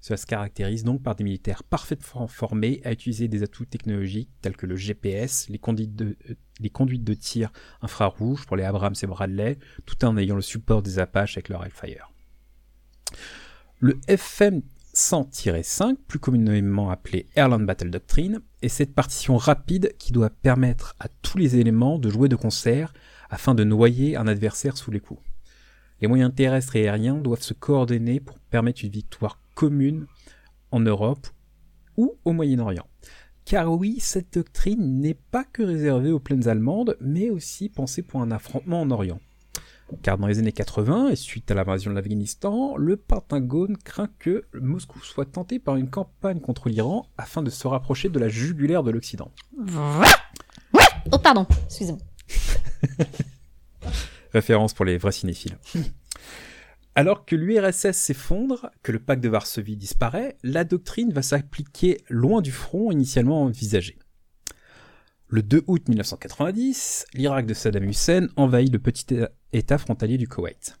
[0.00, 4.56] Cela se caractérise donc par des militaires parfaitement formés à utiliser des atouts technologiques tels
[4.56, 8.96] que le GPS, les conduites de, euh, les conduites de tir infrarouges pour les Abrams
[9.00, 12.10] et Bradley, tout en ayant le support des Apaches avec leur Hellfire.
[13.78, 14.62] Le FM
[14.94, 21.08] 100-5, plus communément appelé Airland Battle Doctrine, est cette partition rapide qui doit permettre à
[21.08, 22.92] tous les éléments de jouer de concert
[23.30, 25.22] afin de noyer un adversaire sous les coups.
[26.00, 30.06] Les moyens terrestres et aériens doivent se coordonner pour permettre une victoire commune
[30.70, 31.26] en Europe
[31.96, 32.86] ou au Moyen-Orient.
[33.44, 38.20] Car oui, cette doctrine n'est pas que réservée aux plaines allemandes, mais aussi pensée pour
[38.20, 39.20] un affrontement en Orient.
[40.02, 44.44] Car dans les années 80, et suite à l'invasion de l'Afghanistan, le Pentagone craint que
[44.54, 48.82] Moscou soit tenté par une campagne contre l'Iran afin de se rapprocher de la jugulaire
[48.82, 49.30] de l'Occident.
[51.10, 52.00] Oh, pardon, excusez-moi.
[54.32, 55.58] Référence pour les vrais cinéphiles.
[56.94, 62.42] Alors que l'URSS s'effondre, que le pacte de Varsovie disparaît, la doctrine va s'appliquer loin
[62.42, 63.98] du front initialement envisagé.
[65.34, 69.06] Le 2 août 1990, l'Irak de Saddam Hussein envahit le petit
[69.54, 70.78] État frontalier du Koweït.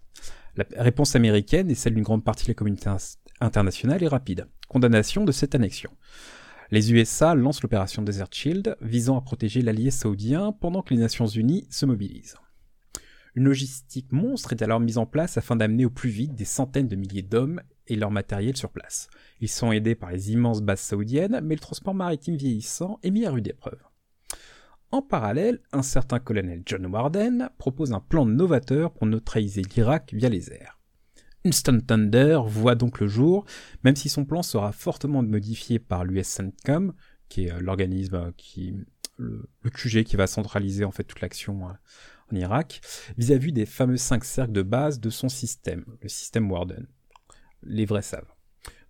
[0.56, 2.90] La réponse américaine et celle d'une grande partie de la communauté
[3.40, 4.46] internationale est rapide.
[4.68, 5.90] Condamnation de cette annexion.
[6.70, 11.26] Les USA lancent l'opération Desert Shield visant à protéger l'allié saoudien pendant que les Nations
[11.26, 12.36] Unies se mobilisent.
[13.34, 16.88] Une logistique monstre est alors mise en place afin d'amener au plus vite des centaines
[16.88, 19.08] de milliers d'hommes et leur matériel sur place.
[19.40, 23.24] Ils sont aidés par les immenses bases saoudiennes, mais le transport maritime vieillissant est mis
[23.24, 23.80] à rude épreuve.
[24.92, 30.28] En parallèle, un certain colonel John Warden propose un plan novateur pour neutraliser l'Irak via
[30.28, 30.78] les airs.
[31.46, 33.46] Instant Thunder voit donc le jour,
[33.84, 36.92] même si son plan sera fortement modifié par l'US CENTCOM,
[37.30, 38.74] qui est euh, l'organisme qui,
[39.16, 41.72] le, QG qui va centraliser en fait toute l'action euh,
[42.30, 42.82] en Irak,
[43.16, 46.86] vis-à-vis des fameux cinq cercles de base de son système, le système Warden.
[47.62, 48.30] Les vrais savent.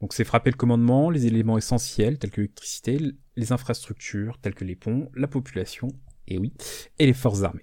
[0.01, 2.99] Donc c'est frapper le commandement, les éléments essentiels tels que l'électricité,
[3.37, 5.89] les infrastructures telles que les ponts, la population,
[6.29, 6.53] et oui,
[6.99, 7.63] et les forces armées.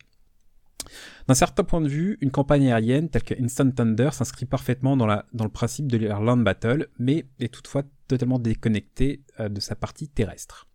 [1.28, 5.06] D'un certain point de vue, une campagne aérienne telle que Instant Thunder s'inscrit parfaitement dans,
[5.08, 10.68] le principe de l'Airland Battle, mais est toutefois totalement déconnectée euh, de sa partie terrestre.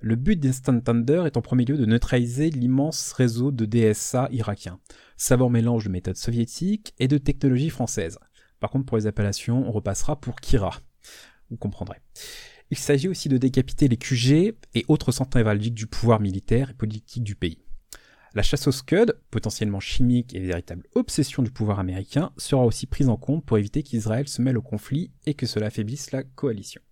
[0.00, 4.78] Le but d'Instant Thunder est en premier lieu de neutraliser l'immense réseau de DSA irakiens,
[5.16, 8.18] savant mélange de méthodes soviétiques et de technologies françaises.
[8.60, 10.78] Par contre, pour les appellations, on repassera pour Kira.
[11.48, 11.96] Vous comprendrez.
[12.70, 16.74] Il s'agit aussi de décapiter les QG et autres centres névralgiques du pouvoir militaire et
[16.74, 17.58] politique du pays.
[18.34, 23.08] La chasse aux Scud, potentiellement chimique et véritable obsession du pouvoir américain, sera aussi prise
[23.08, 26.82] en compte pour éviter qu'Israël se mêle au conflit et que cela affaiblisse la coalition.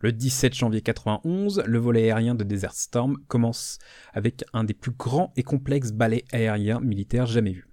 [0.00, 3.78] Le 17 janvier 91, le volet aérien de Desert Storm commence
[4.12, 7.66] avec un des plus grands et complexes balais aériens militaires jamais vus.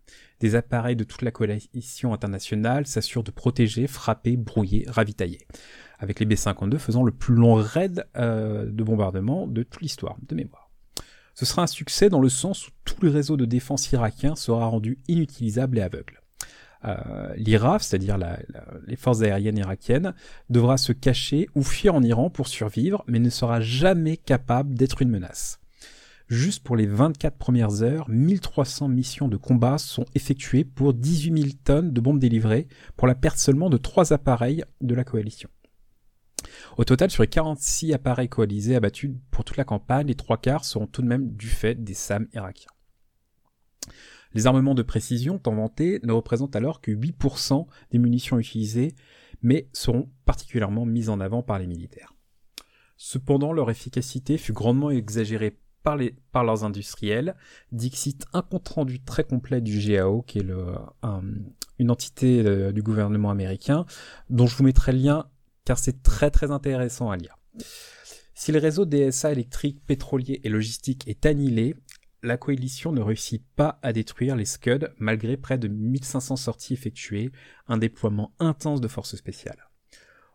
[0.44, 5.40] Des appareils de toute la coalition internationale s'assurent de protéger, frapper, brouiller, ravitailler,
[6.00, 10.36] avec les B-52 faisant le plus long raid euh, de bombardement de toute l'histoire, de
[10.36, 10.70] mémoire.
[11.34, 14.66] Ce sera un succès dans le sens où tout le réseau de défense irakien sera
[14.66, 16.22] rendu inutilisable et aveugle.
[16.84, 18.18] Euh, L'IRAF, c'est-à-dire
[18.86, 20.14] les forces aériennes irakiennes,
[20.50, 25.02] devra se cacher ou fuir en Iran pour survivre, mais ne sera jamais capable d'être
[25.02, 25.62] une menace.
[26.34, 31.54] Juste pour les 24 premières heures, 1300 missions de combat sont effectuées pour 18 000
[31.64, 32.68] tonnes de bombes délivrées,
[32.98, 35.48] pour la perte seulement de 3 appareils de la coalition.
[36.78, 40.66] Au total, sur les 46 appareils coalisés abattus pour toute la campagne, les trois quarts
[40.66, 42.72] seront tout de même du fait des SAM irakiens.
[44.34, 48.96] Les armements de précision tant vantés ne représentent alors que 8% des munitions utilisées,
[49.44, 52.16] mais seront particulièrement mises en avant par les militaires.
[52.98, 57.36] Cependant, leur efficacité fut grandement exagérée par, les, par leurs industriels.
[57.72, 60.46] Dixit un compte rendu très complet du GAO, qui est
[61.80, 63.86] une entité euh, du gouvernement américain,
[64.30, 65.28] dont je vous mettrai le lien
[65.66, 67.38] car c'est très très intéressant à lire.
[68.36, 71.76] Si le réseau DSA électrique, pétrolier et logistique est annihilé,
[72.24, 77.32] la coalition ne réussit pas à détruire les Scud malgré près de 1500 sorties effectuées,
[77.68, 79.70] un déploiement intense de forces spéciales.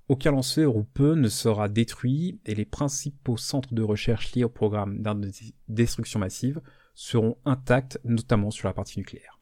[0.08, 4.48] Aucun lanceur ou peu ne sera détruit et les principaux centres de recherche liés au
[4.48, 5.30] programme de
[5.68, 6.62] destruction massive
[6.94, 9.38] seront intacts, notamment sur la partie nucléaire.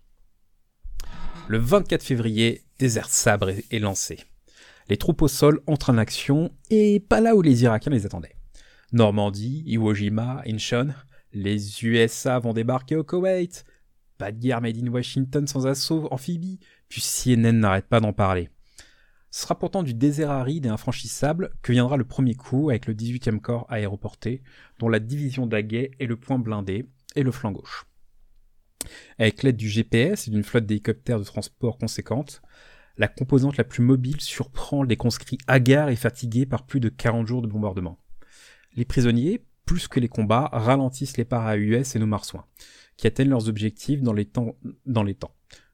[1.47, 4.19] Le 24 février, Désert Sabre est lancé.
[4.89, 8.35] Les troupes au sol entrent en action et pas là où les Irakiens les attendaient.
[8.93, 10.89] Normandie, Iwo Jima, Incheon,
[11.33, 13.65] les USA vont débarquer au Koweït.
[14.19, 18.49] Pas de guerre made in Washington sans assaut amphibie, puis CNN n'arrête pas d'en parler.
[19.37, 22.95] Ce sera pourtant du désert aride et infranchissable que viendra le premier coup avec le
[22.95, 24.43] 18e corps aéroporté,
[24.79, 27.85] dont la division d'Aguet est le point blindé et le flanc gauche.
[29.19, 32.41] Avec l'aide du GPS et d'une flotte d'hélicoptères de transport conséquente,
[32.97, 37.27] la composante la plus mobile surprend les conscrits hagards et fatigués par plus de 40
[37.27, 37.99] jours de bombardement.
[38.75, 42.47] Les prisonniers, plus que les combats, ralentissent les parts US et nos marsouins,
[42.97, 44.01] qui atteignent leurs objectifs.
[44.01, 44.57] Dans les temps.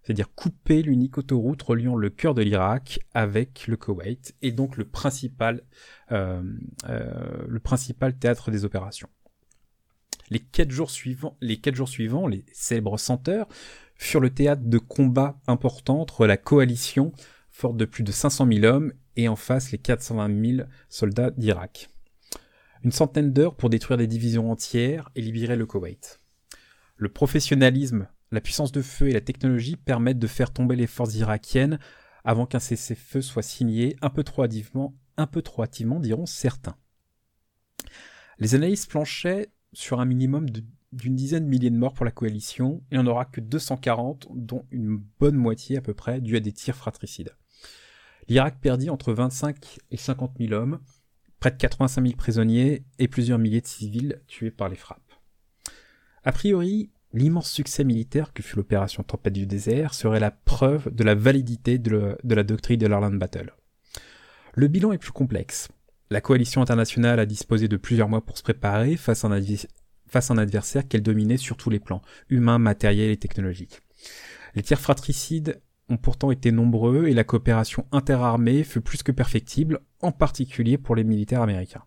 [0.03, 4.85] C'est-à-dire couper l'unique autoroute reliant le cœur de l'Irak avec le Koweït, et donc le
[4.85, 5.63] principal,
[6.11, 6.43] euh,
[6.89, 9.09] euh, le principal théâtre des opérations.
[10.31, 13.49] Les quatre jours suivants, les quatre jours suivants, les célèbres senteurs,
[13.95, 17.13] furent le théâtre de combats importants entre la coalition,
[17.51, 21.91] forte de plus de 500 000 hommes, et en face les 420 000 soldats d'Irak.
[22.83, 26.21] Une centaine d'heures pour détruire des divisions entières et libérer le Koweït.
[26.97, 31.15] Le professionnalisme, la puissance de feu et la technologie permettent de faire tomber les forces
[31.15, 31.79] irakiennes
[32.25, 36.77] avant qu'un cessez-feu soit signé un peu trop hâtivement, un peu trop hâtivement diront certains.
[38.39, 40.47] Les analystes planchaient sur un minimum
[40.93, 44.29] d'une dizaine de milliers de morts pour la coalition, il n'y en aura que 240,
[44.35, 47.37] dont une bonne moitié à peu près due à des tirs fratricides.
[48.29, 50.81] L'Irak perdit entre 25 et 50 000 hommes,
[51.41, 55.13] près de 85 000 prisonniers et plusieurs milliers de civils tués par les frappes.
[56.25, 61.05] A priori, l'immense succès militaire que fut l'opération Tempête du désert serait la preuve de
[61.05, 63.53] la validité de, la doctrine de l'Arland Battle.
[64.55, 65.69] Le bilan est plus complexe.
[66.11, 69.41] La coalition internationale a disposé de plusieurs mois pour se préparer face à un,
[70.09, 73.81] face à un adversaire qu'elle dominait sur tous les plans, humains, matériels et technologiques.
[74.55, 79.81] Les tirs fratricides ont pourtant été nombreux et la coopération interarmée fut plus que perfectible,
[80.01, 81.85] en particulier pour les militaires américains.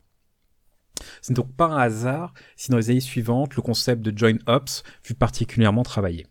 [1.21, 4.39] Ce n'est donc pas un hasard si dans les années suivantes, le concept de Joint
[4.47, 6.27] Ops fut particulièrement travaillé.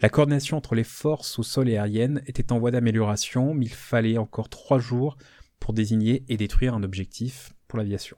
[0.00, 3.74] La coordination entre les forces au sol et aériennes était en voie d'amélioration, mais il
[3.74, 5.16] fallait encore trois jours
[5.58, 8.16] pour désigner et détruire un objectif pour l'aviation.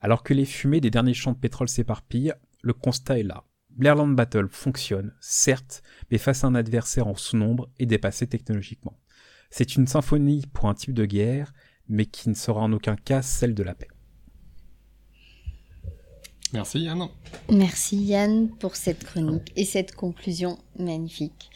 [0.00, 3.44] Alors que les fumées des derniers champs de pétrole s'éparpillent, le constat est là.
[3.78, 8.98] L'Airland Battle fonctionne, certes, mais face à un adversaire en sous-nombre et dépassé technologiquement.
[9.50, 11.52] C'est une symphonie pour un type de guerre,
[11.88, 13.88] mais qui ne sera en aucun cas celle de la paix.
[16.54, 17.08] Merci Yann.
[17.50, 21.50] Merci Yann pour cette chronique et cette conclusion magnifique.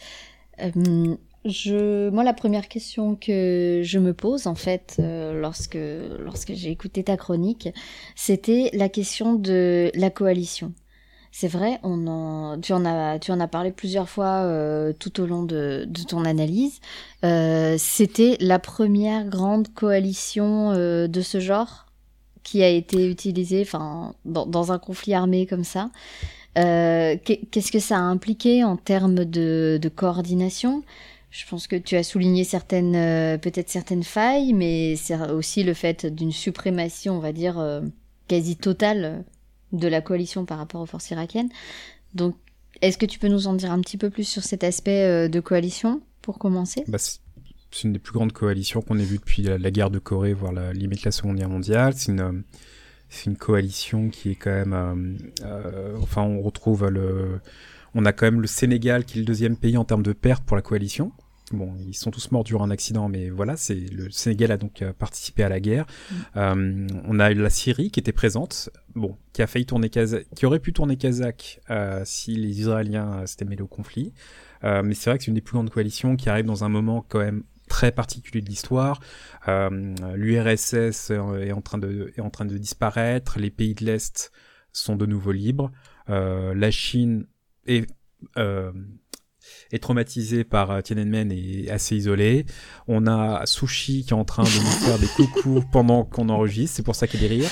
[0.60, 5.78] Euh, je, moi, la première question que je me pose, en fait, euh, lorsque,
[6.18, 7.68] lorsque j'ai écouté ta chronique,
[8.16, 10.74] c'était la question de la coalition.
[11.30, 15.20] C'est vrai, on en, tu en as, tu en as parlé plusieurs fois euh, tout
[15.20, 16.80] au long de, de ton analyse.
[17.22, 21.87] C'était la première grande coalition de ce genre?
[22.48, 25.90] Qui a été utilisée, enfin, dans, un conflit armé comme ça.
[26.54, 30.82] Qu'est-ce que ça a impliqué en termes de, coordination?
[31.30, 35.74] Je pense que tu as souligné certaines, euh, peut-être certaines failles, mais c'est aussi le
[35.74, 37.82] fait d'une suprématie, on va dire, euh,
[38.28, 39.24] quasi totale
[39.72, 41.50] de la coalition par rapport aux forces irakiennes.
[42.14, 42.34] Donc,
[42.80, 45.28] est-ce que tu peux nous en dire un petit peu plus sur cet aspect euh,
[45.28, 46.82] de coalition, pour commencer?
[46.88, 46.96] Bah,
[47.70, 50.52] C'est une des plus grandes coalitions qu'on ait vues depuis la, guerre de Corée, voire
[50.52, 51.92] la limite de la Seconde Guerre mondiale.
[51.94, 52.42] C'est une,
[53.08, 55.18] c'est une coalition qui est quand même...
[56.00, 57.40] enfin, on retrouve le
[57.94, 60.44] on a quand même le Sénégal qui est le deuxième pays en termes de pertes
[60.44, 61.12] pour la coalition.
[61.50, 64.82] Bon, ils sont tous morts durant un accident, mais voilà, c'est le Sénégal a donc
[64.82, 65.86] euh, participé à la guerre.
[65.86, 66.14] Mm.
[66.36, 70.44] Euh, on a la Syrie qui était présente, bon, qui a failli tourner Kazakh, qui
[70.44, 74.12] aurait pu tourner Kazakh euh, si les Israéliens s'étaient mêlés au conflit.
[74.62, 77.04] mais c'est vrai que c'est une des plus grandes coalitions qui arrive dans un moment
[77.08, 79.00] quand même très particulier de l'histoire.
[79.46, 84.32] L'URSS est en train de est en train de disparaître, les pays de l'est
[84.72, 85.70] sont de nouveau libres.
[86.08, 87.26] la Chine
[87.66, 87.86] est,
[88.36, 88.72] euh,
[89.72, 92.46] est traumatisé par euh, Tiananmen et est assez isolé.
[92.86, 96.76] On a Sushi qui est en train de nous faire des coucous pendant qu'on enregistre,
[96.76, 97.50] c'est pour ça qu'il des rires.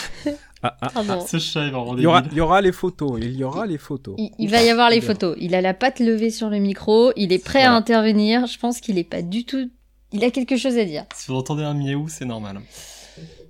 [0.62, 3.20] Ah, ah, ah, ce chat, il va il y, aura, il y aura les photos,
[3.22, 4.16] il y aura les photos.
[4.38, 5.36] Il, va y avoir les photos.
[5.38, 8.46] Il a la patte levée sur le micro, il est prêt à intervenir.
[8.46, 9.70] Je pense qu'il est pas du tout.
[10.12, 11.04] Il a quelque chose à dire.
[11.14, 12.60] Si vous entendez un miaou, c'est normal.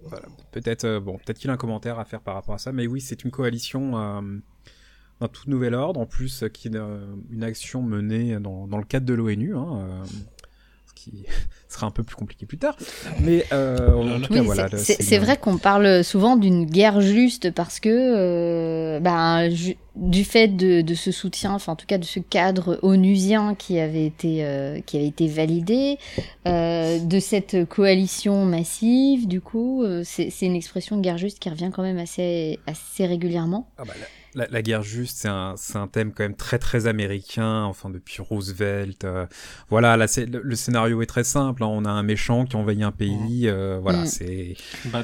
[0.05, 0.27] Voilà.
[0.53, 2.87] Peut-être, euh, bon, peut-être qu'il a un commentaire à faire par rapport à ça, mais
[2.87, 3.99] oui, c'est une coalition.
[3.99, 4.38] Euh,
[5.21, 8.79] un tout nouvel ordre, en plus euh, qui est euh, une action menée dans, dans
[8.79, 10.05] le cadre de l'ONU, hein, euh,
[10.97, 11.27] qui
[11.69, 12.77] sera un peu plus compliqué plus tard.
[13.21, 14.69] Mais en tout cas, voilà.
[14.77, 19.49] C'est vrai qu'on parle souvent d'une guerre juste parce que, bah,
[19.95, 23.79] du fait de, de, ce soutien, enfin en tout cas de ce cadre onusien qui
[23.79, 25.99] avait été, qui avait été validé,
[26.45, 31.83] de cette coalition massive, du coup, c'est une expression de guerre juste qui revient quand
[31.83, 33.69] même assez, assez régulièrement.
[33.79, 33.92] Ah bah
[34.37, 39.05] la, guerre juste, c'est un, un, thème quand même très très américain, enfin depuis Roosevelt.
[39.05, 39.27] Euh,
[39.71, 41.65] voilà, là le, scénario est très simple.
[41.65, 41.69] Hein.
[41.69, 43.49] on a un méchant qui envahit un pays.
[43.49, 44.07] Euh, voilà, mm.
[44.07, 44.57] c'est.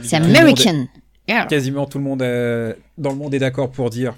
[0.02, 0.86] C'est American.
[1.48, 2.18] Quasiment tout le monde
[2.98, 4.14] dans le monde est d'accord pour dire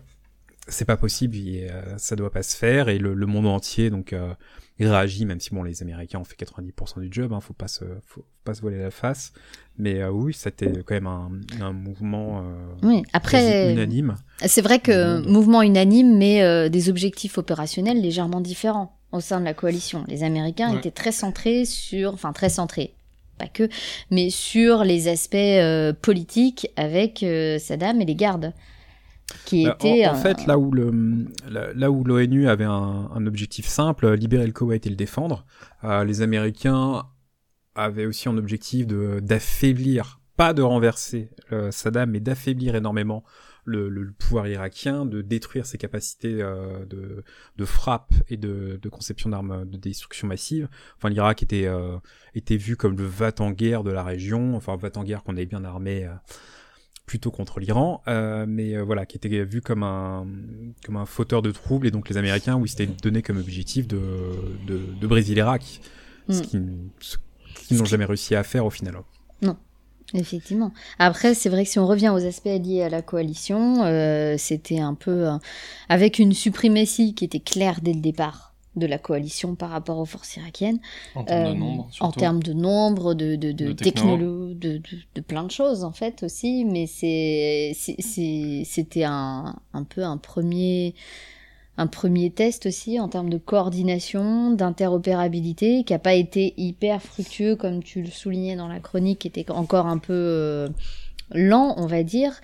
[0.67, 3.91] c'est pas possible, et, euh, ça doit pas se faire, et le, le monde entier
[3.91, 4.15] donc
[4.81, 7.68] euh, réagit, même si bon les Américains ont fait 90% du job, hein, faut pas
[7.68, 9.33] se faut pas se voiler la face,
[9.79, 12.43] mais euh, oui c'était quand même un, un mouvement euh,
[12.83, 14.16] Oui, après, unanime.
[14.45, 19.45] c'est vrai que mouvement unanime, mais euh, des objectifs opérationnels légèrement différents au sein de
[19.45, 20.05] la coalition.
[20.09, 20.79] Les Américains Ouais.
[20.79, 22.95] étaient très centrés sur, enfin très centrés,
[23.39, 23.68] pas que,
[24.11, 28.53] mais sur les aspects euh, politiques avec euh, Saddam et les gardes,
[29.45, 30.93] qui Bah, en, en euh, fait, là où le
[31.49, 35.47] là, où l'ONU avait un, un objectif simple, euh, libérer le Koweït et le défendre,
[35.85, 37.05] euh, les Américains
[37.75, 43.25] avaient aussi un objectif de d'affaiblir, pas de renverser euh, Saddam, mais d'affaiblir énormément
[43.66, 47.25] le, le- le pouvoir irakien, de détruire ses capacités euh, de,
[47.57, 50.68] de frappe et de, de conception d'armes de destruction massive.
[50.99, 51.97] Enfin, l'Irak était euh,
[52.35, 55.33] était vu comme le vat en guerre de la région, enfin vat en guerre qu'on
[55.37, 56.07] avait bien armé.
[57.07, 60.26] Plutôt contre l'Iran, euh, mais euh, voilà, qui était vu comme un
[60.84, 64.00] comme un fauteur de troubles et donc les Américains, oui, c'était donné comme objectif de
[64.66, 65.80] de, de briser l'Irak,
[66.28, 66.42] ce Mm.
[66.42, 66.59] qui
[67.00, 67.16] ce
[67.66, 68.96] qu'ils n'ont jamais réussi à faire au final.
[70.12, 70.72] Effectivement.
[70.98, 74.78] Après, c'est vrai que si on revient aux aspects liés à la coalition, euh, c'était
[74.78, 75.26] un peu
[75.88, 80.05] avec une suprématie qui était claire dès le départ de la coalition par rapport aux
[80.05, 80.81] forces irakiennes,
[81.14, 84.16] En termes Euh, de nombre, en termes de nombre, de, de, de, De techno.
[84.16, 84.81] technolo- de,
[85.14, 86.87] de, plein de choses en fait aussi, mais
[88.64, 90.95] c'était un, un peu un premier
[91.77, 97.57] un premier test aussi en termes de coordination, d'interopérabilité, qui a pas été hyper fructueux
[97.57, 100.68] comme tu le soulignais dans la chronique, qui était encore un peu euh,
[101.33, 102.41] lent, on va dire,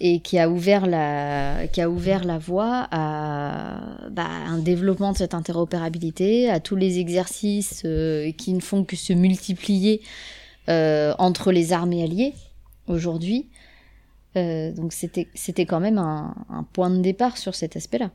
[0.00, 5.18] et qui a ouvert la, qui a ouvert la voie à bah, un développement de
[5.18, 10.00] cette interopérabilité, à tous les exercices euh, qui ne font que se multiplier
[10.70, 12.32] euh, entre les armées alliées
[12.86, 13.50] aujourd'hui.
[14.36, 18.10] Euh, donc c'était quand même un, point de départ sur cet aspect-là.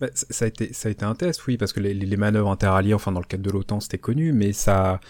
[0.00, 2.94] Bah, ça a été ça a été un test, oui, parce que les manœuvres interalliées,
[2.94, 5.00] enfin dans le cadre de l'OTAN, c'était connu, mais ça,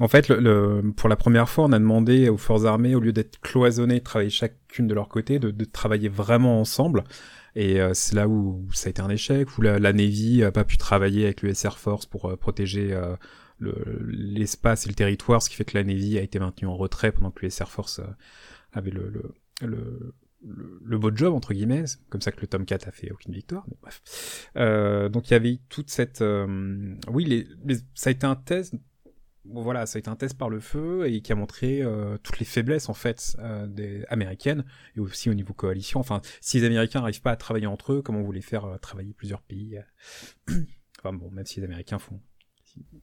[0.00, 3.00] en fait, le, le- pour la première fois, on a demandé aux forces armées, au
[3.00, 7.04] lieu d'être cloisonnées, de travailler chacune de leur côté, de, de travailler vraiment ensemble.
[7.54, 10.50] Et euh, c'est là où ça a été un échec, où la, la Navy a
[10.50, 13.14] pas pu travailler avec l'US Air Force pour euh, protéger euh,
[13.60, 16.76] le- l'espace et le territoire, ce qui fait que la Navy a été maintenue en
[16.76, 18.06] retrait pendant que l'US Air Force euh,
[18.72, 19.12] avait le,
[19.62, 20.14] le,
[20.84, 23.76] le, beau job entre guillemets, comme ça que le Tomcat a fait aucune victoire, mais.
[24.56, 26.22] Euh, donc il y avait toute cette,
[27.08, 28.74] oui, les, les- ça a été un test,
[29.46, 32.38] voilà, ça a été un test par le feu et qui a montré euh, toutes
[32.38, 34.64] les faiblesses en fait euh, des américaines
[34.96, 36.00] et aussi au niveau coalition.
[36.00, 38.78] Enfin, si les Américains n'arrivent pas à travailler entre eux, comment vous voulez faire euh,
[38.78, 39.78] travailler plusieurs pays
[40.98, 42.20] Enfin bon, même si les Américains font,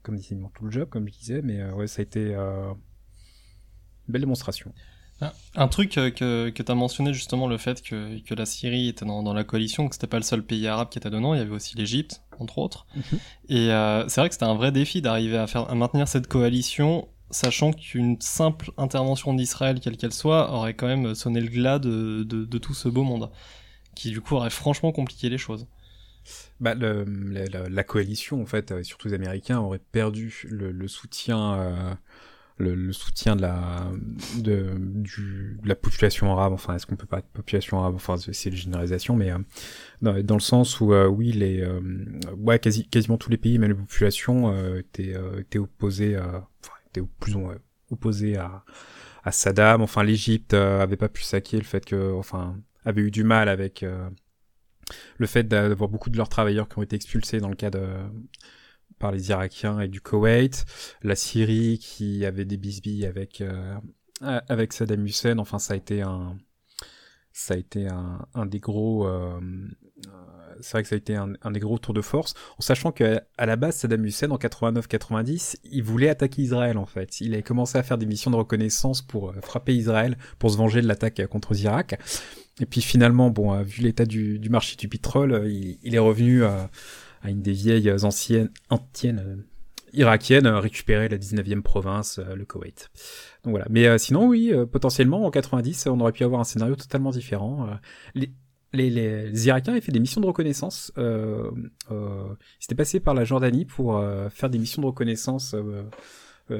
[0.02, 2.76] comme décidément tout le job, comme je disais, mais ouais, ça a été une
[4.08, 4.74] belle démonstration.
[5.22, 8.46] Ah, Un truc euh, que, que tu as mentionné justement, le fait que, que la
[8.46, 11.10] Syrie était dans, dans la coalition, que c'était pas le seul pays arabe qui était
[11.10, 12.86] dedans, il y avait aussi l'Égypte, entre autres.
[12.96, 13.20] Mhm.
[13.50, 16.28] Et euh, c'est vrai que c'était un vrai défi d'arriver à, faire, à maintenir cette
[16.28, 21.80] coalition, sachant qu'une simple intervention d'Israël, quelle qu'elle soit, aurait quand même sonné le glas
[21.80, 23.30] de, de, de tout ce beau monde,
[23.96, 25.68] qui du coup aurait franchement compliqué les choses.
[26.60, 31.54] Bah, le, la, coalition, en fait, euh, surtout les Américains, auraient perdu le, le soutien,
[31.56, 31.94] euh,
[32.58, 33.88] le, le soutien de la,
[34.38, 36.54] de, du, de la population arabe.
[36.54, 37.96] Enfin, est-ce qu'on peut pas être population arabe?
[37.96, 41.80] Enfin, c'est une généralisation, mais euh, dans, le sens où, euh, oui, les, euh,
[42.38, 46.74] ouais, quasi, quasiment tous les pays, même les populations, euh, étaient, euh, étaient opposés, enfin,
[46.88, 47.56] étaient plus ou moins
[47.90, 48.64] opposés à,
[49.24, 49.82] à Saddam.
[49.82, 53.50] Enfin, l'Égypte euh, avait pas pu saquer le fait que, enfin, avait eu du mal
[53.50, 53.86] avec.
[55.18, 57.88] le fait d'avoir beaucoup de leurs travailleurs qui ont été expulsés dans le cas de
[59.02, 60.66] par les Irakiens et du Koweït,
[61.02, 63.76] la Syrie qui avait des bisbilles avec euh,
[64.22, 66.38] avec Saddam Hussein, enfin ça a été un
[67.34, 70.12] ça a été un, des gros euh, euh,
[70.60, 73.20] c'est vrai que ça a été un, des gros tours de force en sachant que
[73.38, 77.22] à la base Saddam Hussein en 89-90 il voulait attaquer Israël en fait.
[77.22, 80.82] Il avait commencé à faire des missions de reconnaissance pour frapper Israël pour se venger
[80.82, 81.98] de l'attaque euh, contre Irak
[82.60, 86.50] et puis finalement, bon, vu l'état du, marché du pétrole, il, est revenu euh,
[87.22, 89.36] à une des vieilles anciennes, anciennes euh,
[89.94, 92.90] irakiennes, euh, récupérer la 19e province, euh, le Koweït.
[93.44, 93.66] Donc voilà.
[93.70, 97.68] Mais sinon, oui, potentiellement, en 90, on aurait pu avoir un scénario totalement différent.
[97.68, 97.74] Euh,
[98.16, 98.32] les,
[98.74, 100.92] les, les, Irakiens avaient fait des missions de reconnaissance.
[100.98, 101.52] Euh,
[101.90, 105.56] ils étaient passés par la Jordanie pour faire des missions de reconnaissance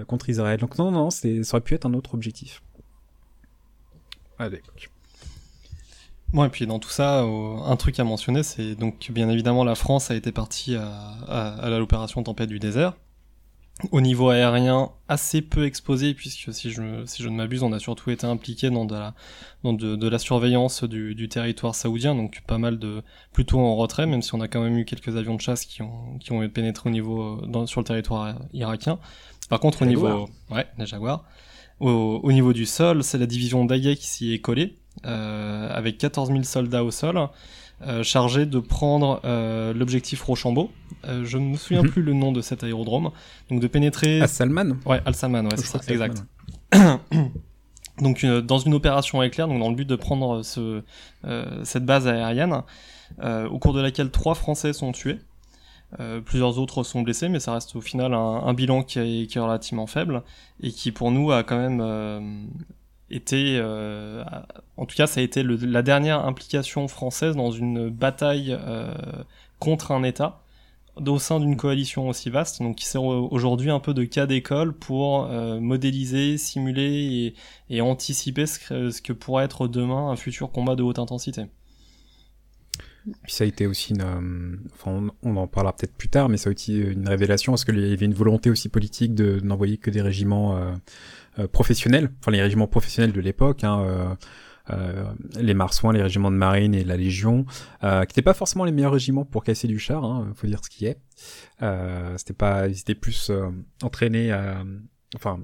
[0.08, 0.60] contre Israël.
[0.60, 2.62] Donc non, non, c'est- ça aurait pu être un autre objectif.
[4.38, 4.90] À l'époque.
[6.34, 9.76] Bon, et puis dans tout ça, un truc à mentionner, c'est donc bien évidemment la
[9.76, 10.88] France a été partie à,
[11.28, 12.94] à, à l'opération Tempête du désert.
[13.92, 17.80] au niveau aérien assez peu exposé puisque si je si je ne m'abuse on a
[17.80, 19.14] surtout été impliqué dans de la
[19.64, 23.02] dans de, de la surveillance du, du, territoire saoudien donc pas mal de
[23.34, 25.82] plutôt en retrait même si on a quand même eu quelques avions de chasse qui
[25.82, 29.00] ont qui ont pénétré au niveau dans, sur le territoire irakien.
[29.50, 31.24] Par contre au niveau ouais les Jaguars.
[31.80, 36.30] Au, au niveau du sol c'est la division d'Aguet qui s'y est collée avec 14
[36.30, 37.28] 000 soldats au sol
[37.88, 40.70] euh, chargé de prendre euh, l'objectif Rochambeau.
[41.08, 41.90] Euh, je ne me souviens Mhm.
[41.90, 43.10] plus le nom de cet aérodrome.
[43.50, 44.22] Donc de pénétrer.
[44.22, 46.24] À Salman Ouais, Al Saman, ouais, c'est ça, exact.
[48.02, 50.82] Donc une- dans une opération éclair, donc dans le but de prendre ce,
[51.26, 52.62] euh, cette base aérienne,
[53.22, 55.20] euh, au cours de laquelle trois Français sont tués.
[56.00, 59.28] Euh, plusieurs autres sont blessés, mais ça reste au final un, un bilan qui est,
[59.28, 60.24] qui est relativement faible
[60.62, 62.48] et qui pour nous a quand même
[63.12, 64.24] été, euh,
[64.78, 68.94] en tout cas, ça a été la dernière implication française dans une bataille euh,
[69.60, 70.42] contre un État
[70.98, 74.26] au sein d'une coalition aussi vaste, donc qui sert au- aujourd'hui un peu de cas
[74.26, 77.34] d'école pour euh, modéliser, simuler
[77.70, 81.46] et, anticiper ce que, pourrait être demain un futur combat de haute intensité.
[83.24, 86.50] Puis ça a été aussi une, enfin on, en parlera peut-être plus tard, mais ça
[86.50, 89.90] a été une révélation parce qu'il y avait une volonté aussi politique de n'envoyer que
[89.90, 90.56] des régiments
[91.52, 94.16] professionnels, enfin les régiments professionnels de l'époque, hein, euh,
[94.70, 95.04] euh,
[95.40, 97.46] les marsouins, les régiments de marine et la Légion,
[97.84, 100.60] euh, qui n'étaient pas forcément les meilleurs régiments pour casser du char, hein, faut dire
[100.64, 101.00] ce qui est.
[101.62, 103.50] Euh, c'était pas, ils étaient plus euh,
[103.82, 104.64] entraînés à,
[105.16, 105.40] enfin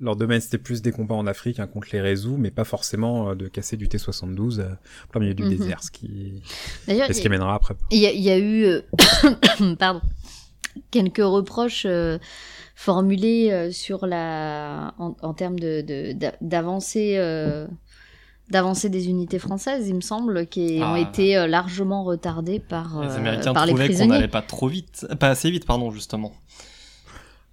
[0.00, 3.30] leur domaine c'était plus des combats en Afrique hein, contre les réseaux, mais pas forcément
[3.30, 5.48] euh, de casser du T72 euh, en plein milieu du Mhm.
[5.56, 6.40] désert, ce qui,
[6.86, 7.74] D'ailleurs, ce qui mènera après.
[7.90, 8.82] Il y, y a eu euh,
[9.78, 10.00] pardon,
[10.90, 12.18] quelques reproches euh,
[12.74, 15.84] formulés euh, sur la, en, en termes de,
[16.40, 17.66] d'avancée euh,
[18.50, 21.00] d'avancée des unités françaises, il me semble, qui ont Ah.
[21.00, 25.28] été euh, largement retardées par, les Américains par trouvaient qu'on n'allait pas trop vite, pas
[25.28, 26.32] assez vite, pardon, justement.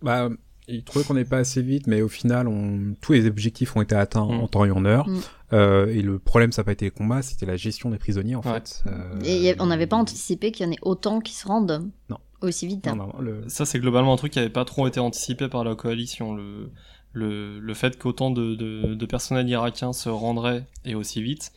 [0.01, 0.30] Bah,
[0.68, 2.93] ils trouvaient qu'on n'est pas assez vite, mais au final, on...
[3.01, 4.39] tous les objectifs ont été atteints Mm.
[4.39, 5.07] en temps et en heure.
[5.09, 5.20] Mm.
[5.56, 8.36] Euh, et le problème, ça n'a pas été les combats, c'était la gestion des prisonniers,
[8.36, 8.53] en Ouais.
[8.53, 8.84] fait.
[8.88, 11.89] Euh, Et a- on n'avait pas anticipé qu'il y en ait autant qui se rendent
[12.10, 12.18] Non.
[12.41, 12.86] aussi vite.
[12.88, 13.43] Non, non, le...
[13.47, 16.36] Ça, c'est globalement un truc qui avait pas trop été anticipé par la coalition.
[16.36, 16.70] Le,
[17.14, 21.53] le, le fait qu'autant de, de, de personnel irakien se rendrait et aussi vite,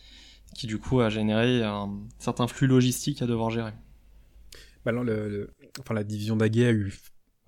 [0.54, 3.72] qui du coup a généré un certain flux logistique à devoir gérer.
[4.84, 6.92] Bah, non, le- le- Enfin, la division d'Aguet a eu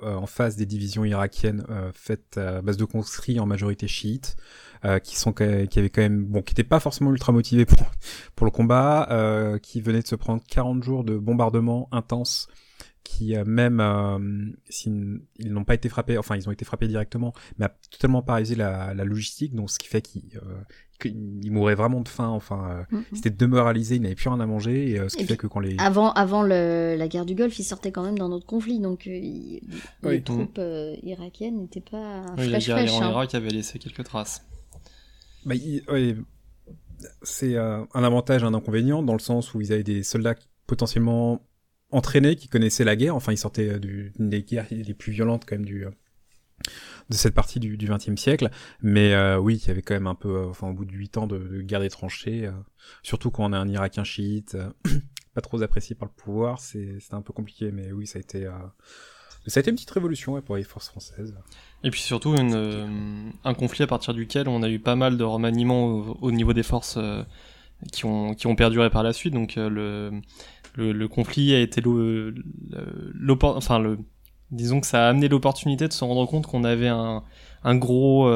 [0.02, 4.36] euh, en face des divisions irakiennes euh, faites à base de conscrits en majorité chiites,
[4.36, 5.42] euh, qui sont qui
[5.78, 7.78] avaient quand même bon, qui n'étaient pas forcément ultra motivés pour
[8.36, 12.48] pour le combat, euh, qui venaient de se prendre 40 jours de bombardements intenses,
[13.04, 14.18] qui euh, même euh,
[14.68, 18.22] s'ils ils n'ont pas été frappés, enfin ils ont été frappés directement, mais a totalement
[18.22, 20.60] paralysé la, la logistique, donc ce qui fait qu'ils euh,
[21.00, 23.04] qu'ils mouraient vraiment de faim, enfin euh, Mhm.
[23.14, 25.46] c'était démoralisé, ils n'avaient plus rien à manger, et euh, ce qui Et fait que
[25.46, 28.44] quand les Avant, avant le- la guerre du Golfe, ils sortaient quand même d'un autre
[28.46, 29.62] conflit, donc euh, ils-
[30.02, 32.90] les troupes euh, irakiennes n'étaient pas Oui, la fraîches guerre fraîches.
[32.92, 32.96] hein.
[33.00, 34.42] Iran-Irak avait laissé quelques traces.
[35.44, 35.54] Bah,
[35.88, 36.16] ouais,
[37.22, 40.34] c'est euh, un avantage, un inconvénient, dans le sens où ils avaient des soldats
[40.66, 41.46] potentiellement
[41.90, 43.16] entraînés, qui connaissaient la guerre.
[43.16, 45.90] Enfin, ils sortaient euh, du- d'une des guerres les plus violentes quand même du euh,
[47.08, 48.50] de cette partie du XXe siècle.
[48.82, 50.92] Mais euh, oui, il y avait quand même un peu, euh, enfin, au bout de
[50.92, 52.52] huit ans de, de guerre des tranchées, euh,
[53.02, 54.56] surtout quand on est un Irakien chiite,
[55.34, 57.70] pas trop apprécié par le pouvoir, c'est c'était un peu compliqué.
[57.72, 58.48] Mais oui, ça a été,
[59.46, 61.34] euh, ça a été une petite révolution ouais, pour les forces françaises.
[61.82, 65.16] Et puis surtout une, euh, un conflit à partir duquel on a eu pas mal
[65.16, 67.22] de remaniements au, au niveau des forces euh,
[67.92, 69.32] qui, ont, qui ont perduré par la suite.
[69.34, 70.12] Donc euh, le,
[70.74, 72.34] le, le conflit a été le,
[73.40, 73.98] enfin le,
[74.50, 77.22] disons que ça a amené l'opportunité de se rendre compte qu'on avait un,
[77.64, 78.28] un gros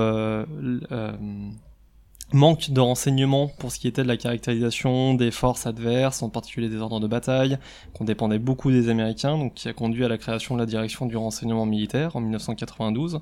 [2.33, 6.69] manque de renseignements pour ce qui était de la caractérisation des forces adverses, en particulier
[6.69, 7.59] des ordres de bataille,
[7.93, 11.07] qu'on dépendait beaucoup des Américains, donc qui a conduit à la création de la direction
[11.07, 13.21] du renseignement militaire en 1992,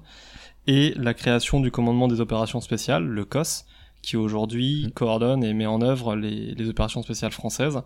[0.66, 3.64] et la création du commandement des opérations spéciales, le COS,
[4.02, 7.80] qui aujourd'hui coordonne et met en œuvre les, les opérations spéciales françaises.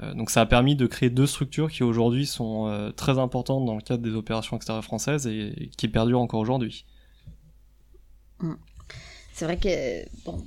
[0.00, 3.64] Euh, donc ça a permis de créer deux structures qui aujourd'hui sont euh, très importantes
[3.64, 6.86] dans le cadre des opérations extérieures françaises et, et qui perdurent encore aujourd'hui.
[9.42, 10.38] C'est vrai que bon,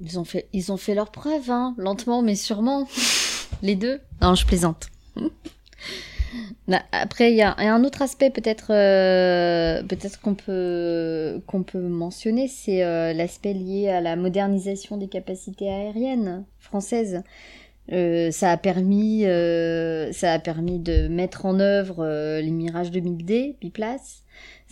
[0.00, 2.86] ils ont fait, ils ont fait hein, lentement mais sûrement,
[3.62, 4.00] les deux.
[4.22, 4.90] Non, je plaisante.
[6.68, 11.80] Là, après, il y, a un autre aspect peut-être, euh, peut-être qu'on peut qu'on peut
[11.80, 17.24] mentionner, c'est euh, l'aspect lié à la modernisation des capacités aériennes françaises.
[17.90, 19.22] Euh, ça a permis,
[20.12, 24.22] ça a permis de mettre en œuvre les Mirage 2000D biplace.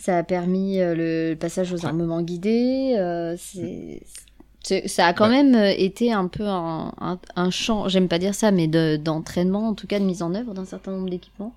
[0.03, 0.95] Ça a permis euh,
[1.31, 2.95] le, passage aux armements guidés.
[2.97, 4.01] euh, c'est,
[4.61, 5.43] c'est- ça a quand Ouais.
[5.43, 8.97] même euh, été un peu un, un, un champ, j'aime pas dire ça, mais de,
[8.97, 11.53] d'entraînement, en tout cas de mise en œuvre d'un certain nombre d'équipements.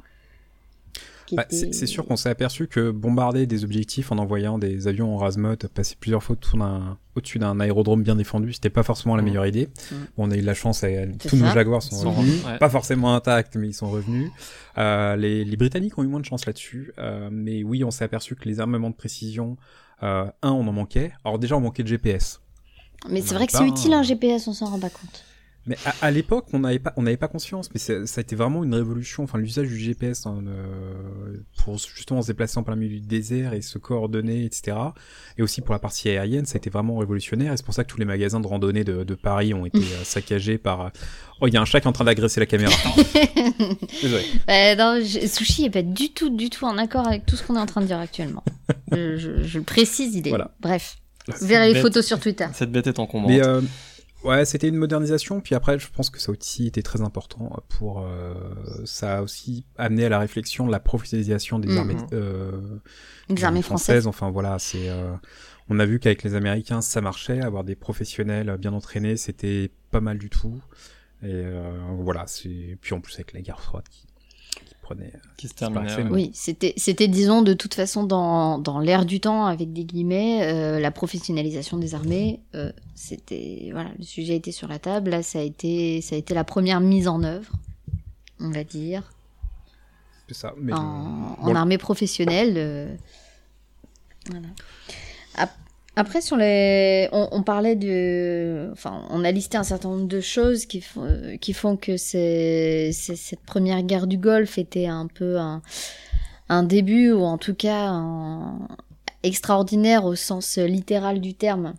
[1.35, 5.15] Bah, était- c'est sûr qu'on s'est aperçu que bombarder des objectifs en envoyant des avions
[5.15, 6.37] en Rasmot, passer plusieurs fois
[7.17, 9.29] au-dessus d'un aérodrome bien défendu, c'était pas forcément la Mhm.
[9.29, 9.69] meilleure idée.
[10.17, 11.47] Bon, on a eu de la chance, et, euh, tous nos.
[11.53, 12.43] Jaguars sont Sont revenus.
[12.45, 12.59] re- ouais.
[12.59, 14.31] Pas forcément intacts, mais ils sont revenus.
[14.79, 16.93] Euh, les, les Britanniques ont eu moins de chance là-dessus.
[16.99, 19.57] Euh, mais oui, on s'est aperçu que les armements de précision,
[20.03, 21.13] euh, un, on en manquait.
[21.25, 22.41] Alors déjà, on manquait de GPS.
[23.11, 25.25] Mais c'est vrai que c'est utile un GPS, on s'en rend pas compte.
[25.67, 28.37] Mais à, à l'époque, on n'avait pas, on n'avait pas conscience, mais ça a été
[28.37, 29.25] vraiment une révolution.
[29.25, 30.95] Enfin, l'usage du GPS hein, euh,
[31.63, 34.77] pour justement se déplacer en plein milieu du désert et se coordonner, etc.
[35.39, 37.53] Et aussi pour la partie aérienne, ça a été vraiment révolutionnaire.
[37.53, 39.79] Et c'est pour ça que tous les magasins de randonnée de, de Paris ont été
[39.79, 40.81] euh, saccagés par.
[40.83, 40.89] euh,
[41.43, 42.73] Oh, il y a un chat qui est en train d'agresser la caméra.
[44.03, 44.25] Désolé.
[44.49, 47.43] Euh, non, je- Sushi est pas du tout, du tout en accord avec tout ce
[47.43, 48.43] qu'on est en train de dire actuellement.
[48.93, 50.31] je, je- je le précise, il est.
[50.31, 50.53] Voilà.
[50.61, 50.97] Bref,
[51.29, 51.83] vous verrez les bête.
[51.83, 52.47] photos sur Twitter.
[52.55, 53.31] Cette bête est encombrante.
[53.31, 53.61] Mais euh,
[54.27, 55.41] ouais, c'était une modernisation.
[55.41, 58.01] Puis après, je pense que ça aussi été très important pour.
[58.05, 58.35] euh,
[58.85, 61.79] ça a aussi amené à la réflexion de la professionnalisation des Mhm.
[61.79, 61.97] armées.
[62.13, 62.79] euh,
[63.29, 64.07] Les armées françaises.
[64.07, 64.89] Enfin voilà, c'est.
[64.89, 65.15] euh,
[65.69, 67.41] on a vu qu'avec les Américains, ça marchait.
[67.41, 70.61] Avoir des professionnels bien entraînés, c'était pas mal du tout.
[71.23, 72.77] Et euh, voilà, c'est.
[72.81, 74.07] Puis en plus avec la guerre froide qui
[74.87, 75.13] prenait.
[75.37, 75.87] qui se c'est pas terminait.
[75.93, 76.05] assez, ouais.
[76.05, 79.85] mais- Oui, c'était, c'était, disons, de toute façon, dans, dans l'air du temps, avec des
[79.85, 85.11] guillemets, euh, la professionnalisation des armées, euh, c'était, voilà, le sujet était sur la table.
[85.11, 87.53] Là, ça a été, ça a été la première mise en œuvre,
[88.41, 89.03] on va dire,
[90.29, 90.55] C'est ça.
[90.59, 92.55] Mais en, le- en bon, armée professionnelle.
[92.57, 92.95] euh,
[94.31, 94.49] voilà.
[95.99, 101.77] Après, on, parlait de, enfin, on a listé un certain nombre de choses qui font,
[101.79, 107.87] que cette première guerre du Golfe était un peu un, début ou en tout cas
[107.89, 108.69] un-
[109.23, 111.73] extraordinaire au sens littéral du terme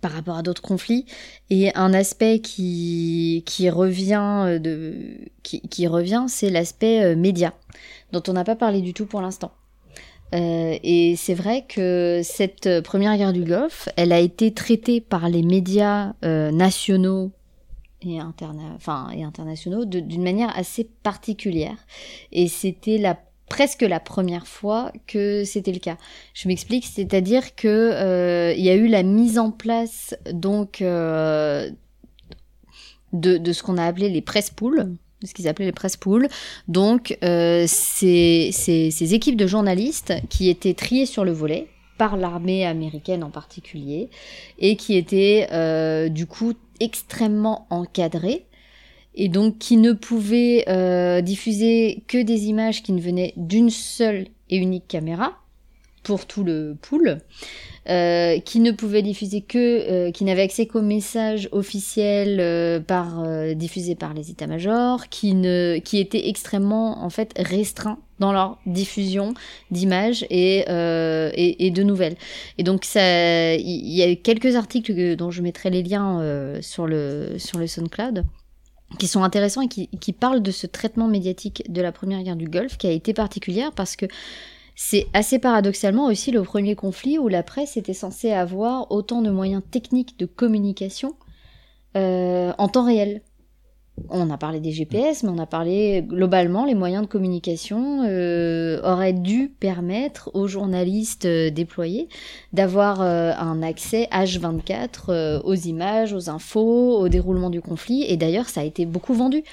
[0.00, 1.04] par rapport à d'autres conflits
[1.50, 7.52] et un aspect qui revient euh, qui revient c'est l'aspect euh, média
[8.12, 9.52] dont on n'a pas parlé du tout pour l'instant
[10.34, 15.02] Euh, et c'est vrai que cette euh, première guerre du Golfe elle a été traitée
[15.02, 17.32] par les médias euh, nationaux
[18.00, 21.76] et, interna enfin, et internationaux d'une manière assez particulière
[22.32, 23.18] et c'était la
[23.50, 25.98] presque la première fois que c'était le cas.
[26.32, 31.76] Je m'explique, c'est-à-dire que il y a eu la mise en place donc de,
[33.12, 34.96] de ce qu'on a appelé les press pools,
[35.26, 36.28] ce qu'ils appelaient les press pools.
[36.68, 41.68] Donc euh, ces équipes de journalistes qui étaient triées sur le volet
[41.98, 44.08] par l'armée américaine en particulier
[44.58, 48.46] et qui étaient euh, du coup extrêmement encadrées
[49.14, 54.26] et donc qui ne pouvaient euh, diffuser que des images qui ne venaient d'une seule
[54.50, 55.41] et unique caméra
[56.02, 57.18] pour tout le pool,
[57.88, 63.24] euh, qui ne pouvaient diffuser que, euh, qui n'avaient accès qu'aux messages officiels euh, par
[63.54, 65.32] diffusés par les états-majors, qui
[65.84, 69.34] qui étaient extrêmement en fait restreints dans leur diffusion
[69.70, 72.16] d'images et, et, de nouvelles.
[72.58, 77.58] Et donc il y, a quelques articles dont je mettrai les liens sur le sur
[77.58, 78.24] le SoundCloud
[78.98, 82.36] qui sont intéressants et qui, qui parlent de ce traitement médiatique de la première guerre
[82.36, 84.06] du Golfe qui a été particulière parce que
[84.74, 89.30] c'est assez paradoxalement aussi le premier conflit où la presse était censée avoir autant de
[89.30, 91.14] moyens techniques de communication
[91.96, 93.22] euh, en temps réel.
[94.08, 98.80] On a parlé des GPS, mais on a parlé globalement les moyens de communication euh,
[98.82, 102.08] auraient dû permettre aux journalistes euh, déployés
[102.52, 108.04] d'avoir un accès H24 euh, aux images, aux infos, au déroulement du conflit.
[108.04, 109.44] Et d'ailleurs, ça a été beaucoup vendu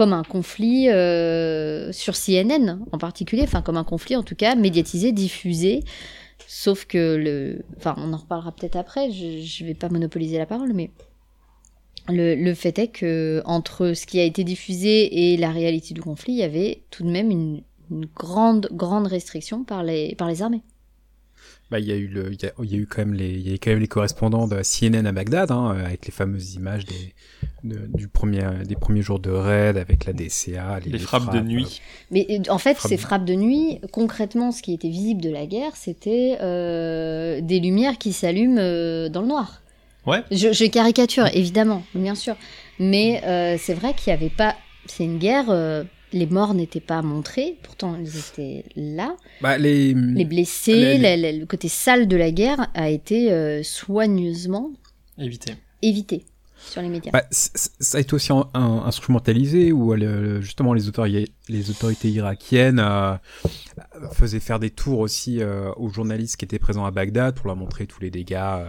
[0.00, 4.54] comme un conflit euh, sur CNN en particulier, enfin comme un conflit en tout cas
[4.54, 5.84] médiatisé, diffusé.
[6.46, 9.10] Sauf que le, enfin on en reparlera peut-être après.
[9.10, 10.88] Je, je vais pas monopoliser la parole, mais
[12.08, 16.32] le, fait est que entre ce qui a été diffusé et la réalité du conflit,
[16.32, 17.62] il y avait tout de même une,
[18.16, 20.62] grande grande restriction par les armées.
[21.70, 23.14] Bah, il y a eu le, il y a, il y a eu quand même
[23.14, 26.04] les, il y a eu quand même les correspondants de CNN à Bagdad, hein, avec
[26.06, 27.14] les fameuses images des,
[27.62, 31.80] de- du premier, des premiers jours de raid avec la DCA, Les frappes de nuit.
[32.10, 35.20] Mais euh, en fait, Frappe ces de- frappes de nuit, concrètement, ce qui était visible
[35.22, 39.62] de la guerre, c'était euh, des lumières qui s'allument euh, dans le noir.
[40.06, 40.22] Ouais.
[40.32, 42.34] Je, je caricature, évidemment, bien sûr.
[42.80, 44.56] Mais euh, c'est vrai qu'il n'y avait pas...
[44.86, 45.50] C'est une guerre...
[46.14, 49.16] euh, les morts n'étaient pas montrés, pourtant ils étaient là.
[49.40, 53.32] Bah, les, Les blessés, Les- la- la- le côté sale de la guerre a été
[53.32, 54.70] euh, soigneusement
[55.82, 56.24] évité
[56.62, 57.10] sur les médias.
[57.12, 62.08] Bah, ça a été aussi un- un- instrumentalisé où le- justement les autorités, les autorités
[62.10, 63.14] irakiennes euh,
[64.12, 67.56] faisaient faire des tours aussi euh, aux journalistes qui étaient présents à Bagdad pour leur
[67.56, 68.68] montrer tous les dégâts, euh,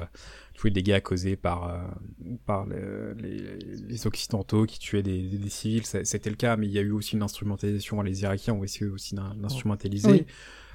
[0.61, 5.39] tous les dégâts causés par, euh, par le- les, les Occidentaux qui tuaient des, des-
[5.39, 5.83] des civils.
[5.85, 7.99] C'était le cas, mais il y a eu aussi une instrumentalisation.
[8.03, 10.11] Les Irakiens ont essayé aussi d'in- d'instrumentaliser.
[10.11, 10.25] Oui.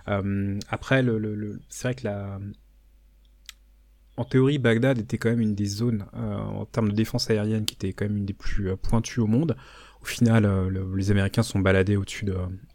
[0.09, 2.41] Euh, après, le, le- le- c'est vrai que la...
[4.17, 7.65] En théorie, Bagdad était quand même une des zones euh, en termes de défense aérienne
[7.67, 9.57] qui était quand même une des plus euh, pointues au monde.
[10.03, 12.35] Au final, euh, le- les Américains sont baladés au-dessus de,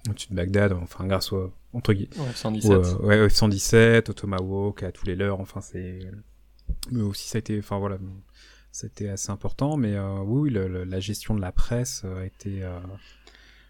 [0.09, 2.71] au-dessus de Bagdad, enfin grâce au, entre guillemets, Ouais, 117.
[2.71, 5.99] Ouais, ouais, ouais, 117, au Tomahawk, à tous les leurs, enfin c'est...
[6.91, 7.97] Mais aussi ça a été, enfin voilà,
[8.71, 12.21] c'était assez important, mais euh, oui, oui, le- le- la gestion de la presse euh,
[12.21, 12.63] a été...
[12.63, 12.77] euh,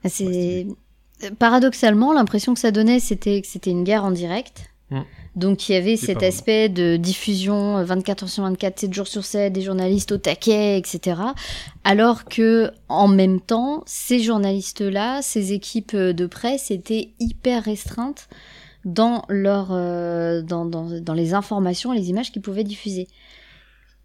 [0.10, 0.68] C'est
[1.40, 4.72] paradoxalement l'impression que ça donnait, c'était que c'était une guerre en direct.
[4.90, 5.02] Mm.
[5.36, 9.08] Donc il y avait cet aspect de diffusion euh, 24 heures sur 24, 7 jours
[9.08, 11.22] sur 7, des journalistes au taquet, etc.
[11.84, 18.28] Alors que en même temps, ces journalistes-là, ces équipes de presse étaient hyper restreintes
[18.86, 23.08] dans leur euh, dans, dans, dans les informations, les images qu'ils pouvaient diffuser.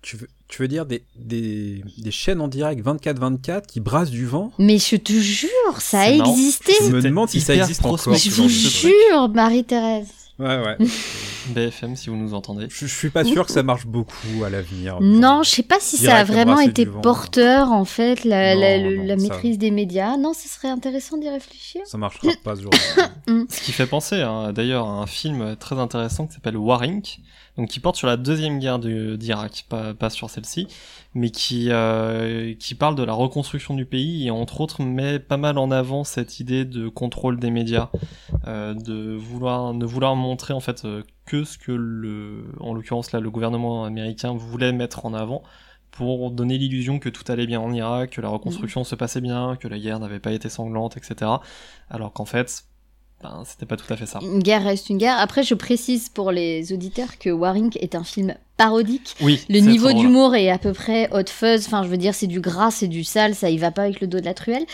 [0.02, 4.24] Tu veux, tu veux dire des, des, des chaînes en direct 24-24 qui brassent du
[4.26, 4.52] vent?
[4.58, 5.50] Mais je te jure,
[5.80, 6.30] ça a marrant.
[6.30, 6.72] existé.
[6.80, 8.14] Je me demande si ça existe encore.
[8.14, 10.25] Je vous jure, Marie-Thérèse.
[10.38, 10.76] Ouais, ouais.
[11.48, 12.66] BFM, si vous nous entendez.
[12.68, 14.98] je, je suis pas sûr que ça marche beaucoup à l'avenir.
[15.00, 17.00] Non, je sais pas si ça a vraiment été vent.
[17.00, 20.16] porteur, en fait, la, Non, la, le- non, la ça- maîtrise des médias.
[20.16, 21.82] Non, ce serait intéressant d'y réfléchir.
[21.84, 22.72] Ça marchera pas ce jour
[23.48, 27.20] Ce qui fait penser hein, d'ailleurs à un film très intéressant qui s'appelle Warink,
[27.56, 30.68] donc qui porte sur la deuxième guerre d'Irak, pas, pas sur celle-ci,
[31.14, 35.36] mais qui euh, qui parle de la reconstruction du pays et entre autres met pas
[35.36, 37.90] mal en avant cette idée de contrôle des médias,
[38.46, 43.12] euh, de vouloir ne vouloir montrer en fait euh, que ce que le en l'occurrence
[43.12, 45.42] là le gouvernement américain voulait mettre en avant
[45.90, 49.56] pour donner l'illusion que tout allait bien en Irak, que la reconstruction se passait bien,
[49.56, 51.30] que la guerre n'avait pas été sanglante, etc.
[51.88, 52.66] Alors qu'en fait,
[53.26, 54.20] ben, c'était pas tout à fait ça.
[54.22, 55.18] Une guerre reste une guerre.
[55.18, 59.16] Après, je précise pour les auditeurs que Warink est un film parodique.
[59.20, 59.44] Oui.
[59.48, 61.66] Le niveau d'humour est à peu près hot fuzz.
[61.66, 64.00] Enfin, je veux dire, c'est du gras, c'est du sale, ça y va pas avec
[64.00, 64.64] le dos de la truelle.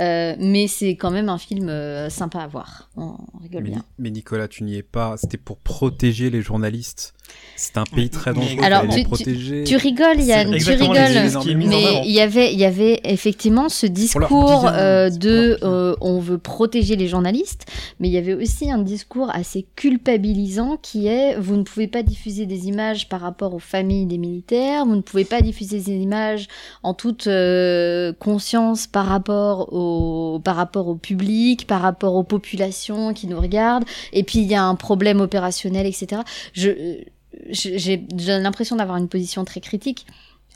[0.00, 2.88] Euh, mais c'est quand même un film euh, sympa à voir.
[2.96, 3.84] On rigole mais, bien.
[3.98, 5.16] mais Nicolas, tu n'y es pas.
[5.16, 7.14] C'était pour protéger les journalistes.
[7.56, 8.62] C'est un pays très Mais- dangereux.
[8.62, 9.64] Alors, tu- protéger.
[9.64, 11.56] Tu rigoles, Yann, tu rigoles.
[11.56, 16.38] Mais il y avait, il y avait effectivement ce discours euh, de euh, on veut
[16.38, 17.66] protéger les journalistes,
[17.98, 22.02] mais il y avait aussi un discours assez culpabilisant qui est vous ne pouvez pas
[22.04, 25.96] diffuser des images par rapport aux familles des militaires, vous ne pouvez pas diffuser des
[25.96, 26.46] images
[26.84, 33.12] en toute euh, conscience par rapport au par rapport au public, par rapport aux populations
[33.14, 36.22] qui nous regardent, et puis il y a un problème opérationnel, etc.
[36.52, 37.04] Je je-
[37.50, 40.06] j'ai l'impression d'avoir une position très critique,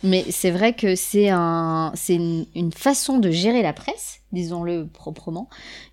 [0.03, 4.87] mais c'est vrai que c'est un, c'est une, une façon de gérer la presse, disons-le
[4.87, 5.49] proprement,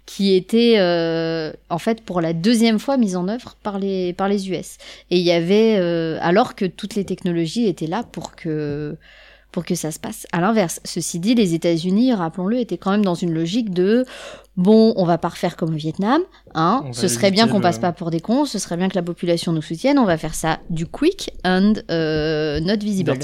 [0.06, 4.28] qui était euh, en fait pour la deuxième fois mise en œuvre par les par
[4.28, 4.78] les US.
[5.12, 8.98] Et il y avait, euh, alors que toutes les technologies étaient là pour que
[9.52, 10.28] pour que ça se passe.
[10.32, 14.06] À l'inverse, ceci dit, les États-Unis, rappelons-le, étaient quand même dans une logique de
[14.58, 16.22] bon, on va pas refaire comme au Vietnam,
[16.54, 16.84] hein.
[16.86, 18.96] On Ce serait bien qu'on le- passe pas pour des cons, ce serait bien que
[18.96, 19.98] la population nous soutienne.
[19.98, 23.18] On va faire ça du quick and euh, not visible.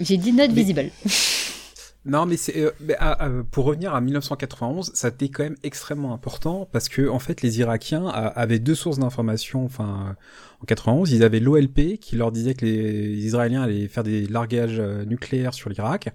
[0.00, 0.90] J'ai dit not Mais- visible.
[2.04, 5.56] Non, mais c'est euh, ah, ah, pour revenir à 1991, ça a été quand même
[5.62, 9.64] extrêmement important parce que en fait, les Irakiens avaient deux sources d'information.
[9.64, 10.16] Enfin,
[10.60, 14.78] en 91, ils avaient l'OLP qui leur disait que les Israéliens allaient faire des largages
[14.78, 16.10] euh, nucléaires sur l'Irak,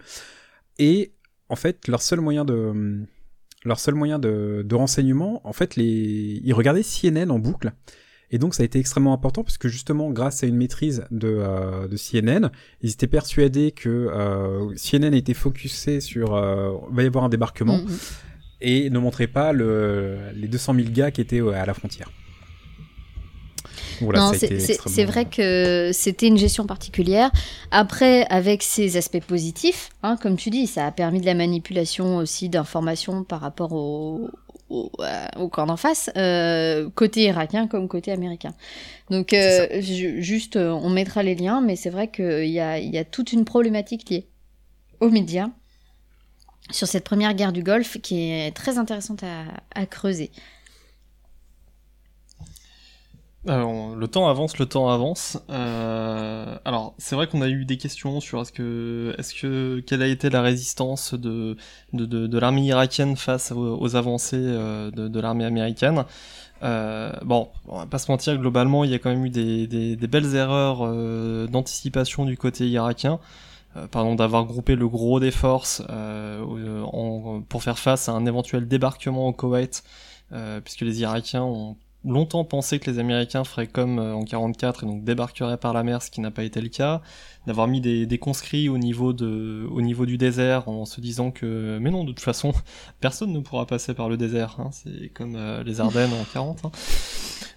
[0.80, 1.14] et
[1.50, 3.06] en fait, leur seul moyen de
[3.66, 7.72] leur seul moyen de renseignement, en fait, les ils regardaient CNN en boucle.
[8.34, 11.38] Et donc ça a été extrêmement important parce que justement grâce à une maîtrise de,
[11.40, 12.50] euh, de CNN,
[12.82, 17.78] ils étaient persuadés que euh, CNN était focusé sur euh, va y avoir un débarquement
[17.78, 17.88] mm.
[18.62, 22.10] et ne montrait pas le, les 200 000 gars qui étaient euh, à la frontière.
[24.02, 27.32] Voilà, non, c'est- extrêmement- vrai que c'était une gestion particulière.
[27.70, 32.18] Après, avec ses aspects positifs, hein, comme tu dis, ça a permis de la manipulation
[32.18, 34.32] aussi d'informations par rapport au,
[34.74, 38.54] au, euh, au camp d'en face, euh, côté irakien comme côté américain.
[39.10, 42.80] Donc, euh, ju- juste, euh, on mettra les liens, mais c'est vrai qu'il y a,
[42.80, 44.28] y a toute une problématique liée
[45.00, 45.50] aux médias
[46.72, 49.46] sur cette première guerre du Golfe qui est très intéressante à,
[49.76, 50.32] à creuser.
[53.46, 55.38] Alors, le temps avance, le temps avance.
[55.50, 60.02] Euh, alors, c'est vrai qu'on a eu des questions sur est-ce que, est-ce que, quelle
[60.02, 61.58] a été la résistance de,
[61.92, 66.06] de, l'armée irakienne face aux, avancées euh, de, l'armée américaine.
[66.64, 70.08] Euh, bon, on va pas se mentir, globalement, il y a quand même eu des,
[70.08, 73.20] belles erreurs euh, d'anticipation du côté irakien.
[73.76, 78.68] Euh, pardon, d'avoir groupé le gros des forces euh, pour faire face à un éventuel
[78.68, 79.84] débarquement au Koweït,
[80.32, 81.76] euh, puisque les Irakiens ont
[82.06, 85.84] longtemps pensé que les Américains feraient comme euh, en 44 et donc débarqueraient par la
[85.84, 87.02] mer, ce qui n'a pas été le cas,
[87.48, 91.32] d'avoir mis des, des, conscrits au niveau de, au niveau du désert en se disant
[91.32, 92.54] que, mais non, de toute façon,
[93.00, 94.56] personne ne pourra passer par le désert.
[94.60, 96.66] Hein, c'est comme euh, les Ardennes en 40.
[96.66, 96.72] Hein.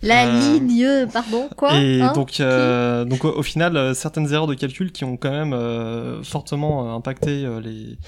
[0.02, 4.46] La euh, ligne, pardon, quoi Et hein donc, euh, donc au, final, euh, certaines erreurs
[4.46, 7.98] de calcul qui ont quand même fortement impacté les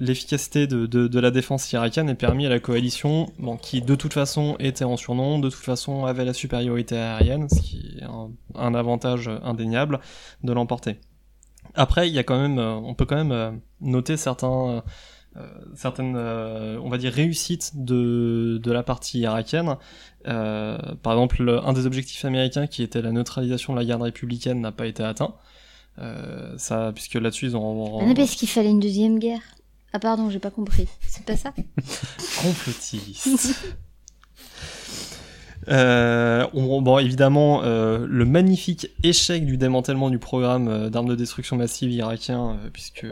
[0.00, 3.94] l'efficacité de, de, de, la défense irakienne et permis à la coalition, bon, qui de
[3.94, 8.04] toute façon était en surnom, de toute façon avait la supériorité aérienne, ce qui est
[8.04, 9.87] un, un avantage indéniable,
[10.42, 11.00] de l'emporter.
[11.74, 14.82] Après, il y a quand même, on peut quand même noter certains
[15.36, 19.76] euh, certaines, euh, on va dire, réussites de, de la partie irakienne.
[20.26, 24.60] Euh, par exemple, un des objectifs américains qui était la neutralisation de la garde républicaine
[24.60, 25.34] n'a pas été atteint.
[26.56, 28.00] ça, puisque là-dessus ils ont.
[28.00, 29.42] Ah non, parce qu'il fallait une deuxième guerre.
[29.92, 30.88] Ah pardon, j'ai pas compris.
[31.02, 31.52] C'est pas ça?
[32.42, 33.74] Complotiste.
[35.68, 41.14] Euh, on, bon, évidemment, euh, le magnifique échec du démantèlement du programme euh, d'armes de
[41.14, 43.06] destruction massive irakien, euh, puisque,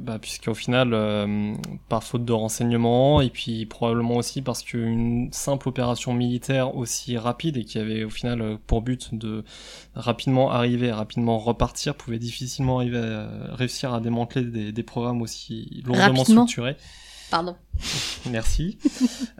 [0.00, 1.54] bah, puisqu'au final, euh,
[1.88, 7.56] par faute de renseignements, et puis probablement aussi parce qu'une simple opération militaire aussi rapide
[7.56, 9.44] et qui avait au final pour but de
[9.94, 15.82] rapidement arriver, rapidement repartir, pouvait difficilement arriver à, réussir à démanteler des, des programmes aussi
[15.86, 16.76] lourdement structurés.
[17.30, 17.56] Pardon.
[18.30, 18.78] Merci.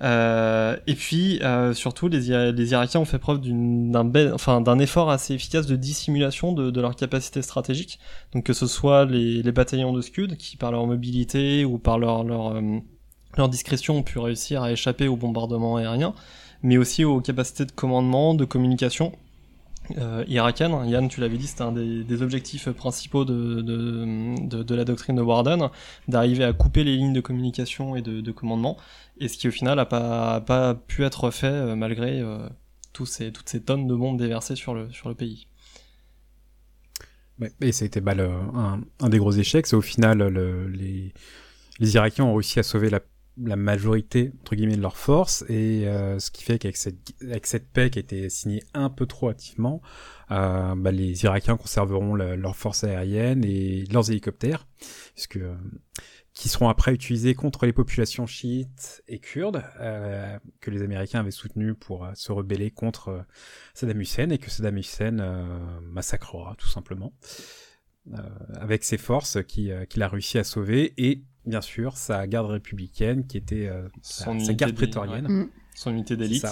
[0.03, 5.77] euh, et puis, euh, surtout, les, Irakiens ont fait preuve d'un effort assez efficace de
[5.77, 7.99] dissimulation de, de, leur capacité stratégique.
[8.33, 12.79] Donc que ce soit les, bataillons de Scud, qui par leur mobilité ou par euh,
[13.37, 16.15] leur discrétion ont pu réussir à échapper au bombardement aérien,
[16.63, 19.13] mais aussi aux capacités de commandement, de communication,
[19.99, 20.25] euh.
[20.27, 25.69] Yann, tu l'avais dit, c'était un des, objectifs principaux de, de, la doctrine de Warden,
[26.09, 28.77] d'arriver à couper les lignes de communication et de, de commandement,
[29.19, 32.49] et ce qui au final n'a pas, pas pu être fait euh, malgré euh,
[32.93, 35.47] tous toutes ces tonnes de bombes déversées sur le, sur le pays.
[37.61, 41.13] Et ça a été bah, un, un, des gros échecs, c'est au final le, les,
[41.79, 43.01] les Irakiens ont réussi à sauver la
[43.39, 47.47] la majorité entre guillemets de leurs forces et euh, ce qui fait qu'avec cette avec
[47.47, 49.83] cette paix qui a été signée un peu trop hâtivement,
[50.31, 54.67] euh, bah, les Irakiens conserveront leurs forces aériennes et leurs hélicoptères,
[55.15, 55.55] puisque euh,
[56.33, 61.31] qui seront après utilisés contre les populations chiites et kurdes euh, que les Américains avaient
[61.31, 63.25] soutenus pour euh, se rebeller contre
[63.75, 67.13] Saddam Hussein et que Saddam Hussein massacrera tout simplement
[68.55, 73.27] avec ses forces qu'il qui a réussi à sauver et bien sûr, sa garde républicaine,
[73.27, 75.27] qui était euh, sa, sa, garde prétorienne.
[75.27, 75.49] Ouais.
[75.75, 76.47] Son unité d'élite.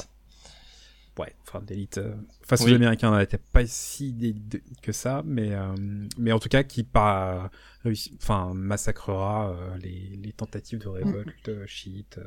[1.17, 1.99] Ouais, enfin d'élite.
[1.99, 2.13] Euh,
[2.43, 2.73] face oui.
[2.73, 4.35] aux Américains, on n'était pas si
[4.83, 5.73] que ça, mais euh,
[6.19, 7.53] mais en tout cas, qui pas
[7.85, 11.67] réussi, enfin massacrera euh, les, les tentatives de révolte mmh.
[11.67, 12.19] chiite.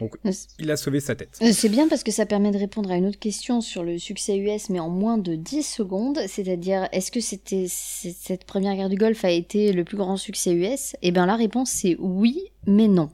[0.00, 0.16] Donc,
[0.58, 1.38] il a sauvé sa tête.
[1.52, 4.38] C'est bien parce que ça permet de répondre à une autre question sur le succès
[4.38, 6.18] US, mais en moins de 10 secondes.
[6.26, 10.54] C'est-à-dire, est-ce que c'était cette première guerre du Golfe a été le plus grand succès
[10.54, 13.10] US Eh bien, la réponse c'est oui, mais non.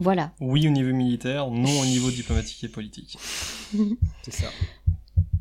[0.00, 0.32] Voilà.
[0.40, 3.18] Oui au niveau militaire, non au niveau diplomatique et politique.
[4.22, 4.48] C'est ça.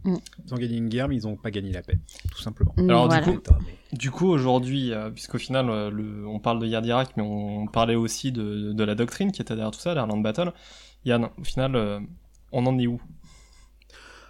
[0.04, 0.16] Mm.
[0.46, 2.00] Ils ont gagné une guerre, mais ils n'ont pas gagné la paix,
[2.32, 2.74] tout simplement.
[2.78, 3.26] Mm, Alors voilà.
[3.26, 3.54] du coup,
[3.94, 7.68] du coup aujourd'hui, euh, puisqu'au final, euh, le, on parle de guerre d'Irak, mais on
[7.68, 10.54] parlait aussi de, de, la doctrine qui était derrière tout ça, l'Ireland Battle.
[11.06, 12.00] Yann, au final, euh,
[12.52, 13.02] on en est où?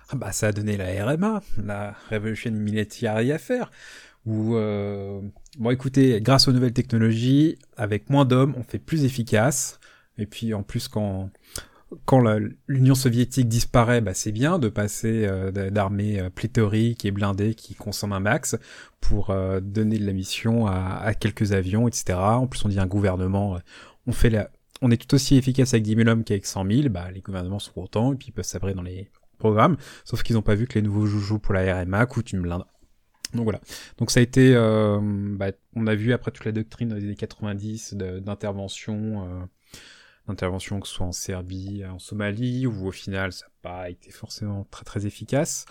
[0.09, 3.72] Ah bah, ça a donné la RMA, la Revolution Military Affair,
[4.26, 5.22] où, euh,
[5.57, 9.80] bon écoutez, grâce aux nouvelles technologies, avec moins d'hommes, on fait plus efficace,
[10.18, 11.30] et puis en plus quand
[12.05, 12.22] quand
[12.68, 17.76] l'Union soviétique disparaît, bah, c'est bien de passer euh, d'armées euh, pléthoriques et blindées qui
[17.76, 18.57] consomment un max
[18.99, 22.18] pour euh, donner de la mission à, à, quelques avions, etc.
[22.20, 23.59] En plus, on dit un gouvernement, euh,
[24.05, 24.49] on fait la,
[24.82, 26.89] on est tout aussi efficace avec 10 000 hommes qu'avec 100 000.
[26.89, 29.78] Bah, les gouvernements sont contents et puis ils peuvent s'abrer dans les programmes.
[30.03, 32.65] Sauf qu'ils n'ont pas vu que les nouveaux joujoux pour la RMA coûtent une blinde.
[33.34, 33.59] Donc voilà.
[33.97, 37.15] Donc ça a été, euh, bah, on a vu après toute la doctrine des années
[37.15, 39.47] 90 d'intervention
[40.28, 44.12] d'intervention, que ce soit en Serbie, en Somalie, où au final ça n'a pas été
[44.12, 45.66] forcément très très efficace.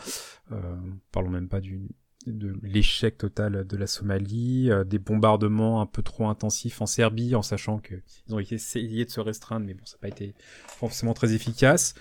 [0.53, 0.77] Euh,
[1.13, 1.89] parlons même pas du
[2.27, 7.35] de l'échec total de la Somalie, euh, des bombardements un peu trop intensifs en Serbie,
[7.35, 7.95] en sachant que
[8.27, 10.35] ils ont essayé de se restreindre, mais bon, ça n'a pas été
[10.67, 11.95] forcément très efficace.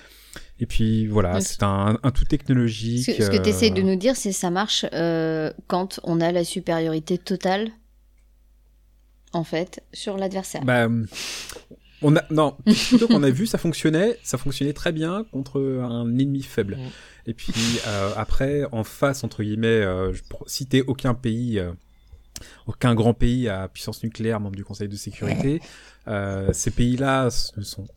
[0.59, 3.05] Et puis voilà, c'est un, un, tout technologique.
[3.05, 6.31] Ce, ce que tu essayes de nous dire, c'est ça marche euh, quand on a
[6.31, 7.69] la supériorité totale,
[9.31, 10.63] en fait, sur l'adversaire.
[10.63, 10.87] Bah,
[12.05, 12.55] on a non,
[12.89, 16.77] plutôt qu'on a vu ça fonctionnait, ça fonctionnait très bien contre un ennemi faible.
[17.25, 17.53] Et puis
[17.87, 21.71] euh, après en face entre guillemets, euh, je citer aucun pays euh,
[22.67, 25.61] aucun grand pays à puissance nucléaire membre du Conseil de sécurité.
[26.07, 27.87] Euh, ces pays-là sont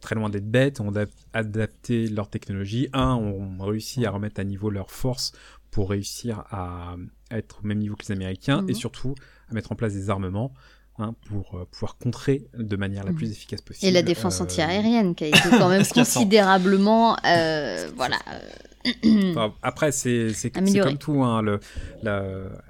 [0.00, 2.88] très loin d'être bêtes, ont adap- adapté leur technologie.
[2.92, 5.32] Un, ont réussi à remettre à niveau leurs forces
[5.70, 6.96] pour réussir à,
[7.30, 9.14] être au même niveau que les Américains et surtout
[9.50, 10.54] à mettre en place des armements
[10.98, 13.16] hein, pour euh, pouvoir contrer de manière la Mhm.
[13.16, 13.86] plus efficace possible.
[13.88, 18.18] Et la défense euh, antiaérienne qui a été quand même considérablement, euh, voilà.
[19.04, 21.22] Enfin, après, c'est comme tout.
[21.22, 21.60] Hein, le,
[22.02, 22.22] la,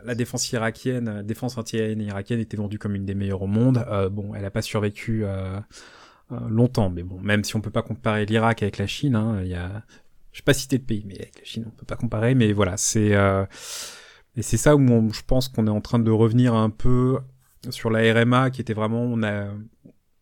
[0.04, 3.84] la défense irakienne, la défense antiaérienne irakienne était vendue comme une des meilleures au monde.
[3.88, 5.60] Euh, bon, elle n'a pas survécu euh,
[6.48, 9.48] longtemps, mais bon, même si on peut pas comparer l'Irak avec la Chine, hein, il
[9.48, 9.82] y a,
[10.32, 12.34] je vais pas citer de pays, mais avec la Chine on peut pas comparer.
[12.34, 13.44] Mais voilà, c'est euh,
[14.36, 17.18] et c'est ça où on- je pense qu'on est en train de revenir un peu
[17.70, 19.48] sur la RMA, qui était vraiment on a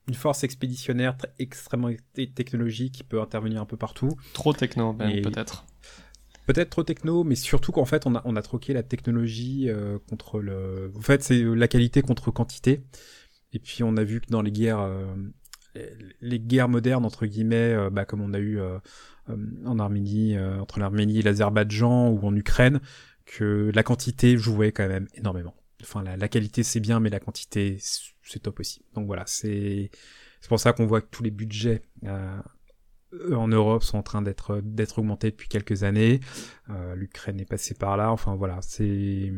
[0.09, 4.11] une force expéditionnaire très, extrêmement te- technologique qui peut intervenir un peu partout.
[4.32, 5.66] Trop techno, même, peut-être.
[6.47, 9.99] Peut-être trop techno, mais surtout qu'en fait, on a, on a troqué la technologie euh,
[10.09, 10.93] contre le.
[10.97, 12.84] En fait, c'est la qualité contre quantité.
[13.53, 15.12] Et puis, on a vu que dans les guerres, euh,
[16.20, 18.78] les guerres modernes entre guillemets, euh, bah, comme on a eu euh,
[19.28, 22.80] euh, en Arménie, euh, entre l'Arménie et l'Azerbaïdjan ou en Ukraine,
[23.24, 25.55] que la quantité jouait quand même énormément.
[25.83, 28.85] Enfin, la, la qualité c'est bien, mais la quantité c'est top aussi.
[28.95, 29.91] Donc voilà, c'est
[30.41, 32.41] c'est pour ça qu'on voit que tous les budgets euh,
[33.33, 36.20] en Europe sont en train d'être d'être augmentés depuis quelques années.
[36.70, 38.11] Euh, L'Ukraine est passée par là.
[38.11, 39.33] Enfin voilà, c'est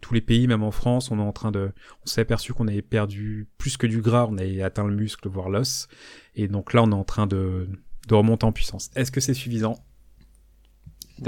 [0.00, 1.72] tous les pays, même en France, on est en train de,
[2.02, 5.28] on s'est aperçu qu'on avait perdu plus que du gras, on avait atteint le muscle
[5.28, 5.88] voire l'os,
[6.36, 7.68] et donc là on est en train de
[8.08, 8.90] de remonter en puissance.
[8.94, 9.76] Est-ce que c'est suffisant?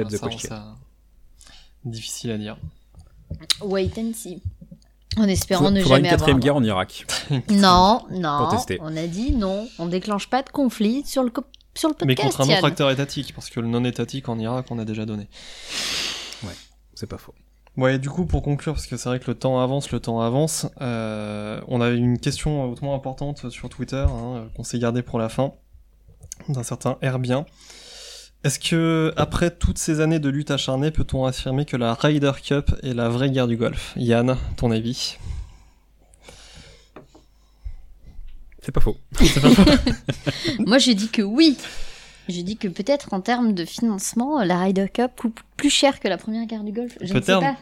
[0.05, 0.29] Question.
[0.49, 0.77] ça-
[1.85, 2.57] Difficile à dire.
[3.63, 4.43] Wait and see.
[5.19, 6.41] En espérant Faudra ne jamais une quatrième avoir.
[6.43, 7.07] guerre en Irak.
[7.51, 8.49] Non, non.
[8.51, 8.79] tester.
[8.81, 9.69] On a dit non.
[9.79, 12.37] On déclenche pas de conflit sur le co- sur le Mais podcast.
[12.39, 15.05] contre un autre acteur étatique, parce que le non étatique en Irak, on a déjà
[15.07, 15.29] donné.
[16.95, 17.35] C'est pas faux.
[17.77, 20.21] Ouais, du coup, pour conclure, parce que c'est vrai que le temps avance, le temps
[20.21, 25.19] avance, euh, on a une question hautement importante sur Twitter, hein, qu'on s'est gardée pour
[25.19, 25.53] la fin,
[26.49, 27.47] d'un certain Herbien.
[28.45, 32.73] Est-ce que, après toutes ces années de lutte acharnée, peut-on affirmer que la Ryder Cup
[32.83, 35.17] est la vraie guerre du golf Yann, ton avis?
[38.63, 38.97] C'est pas faux.
[40.59, 41.57] Moi, j'ai dit que oui.
[42.29, 46.09] J'ai dit que peut-être en termes de financement, la Ryder Cup coûte plus cher que
[46.09, 46.97] la première guerre du Golfe.
[47.01, 47.41] Je ne sais Peut-être.
[47.41, 47.57] pas.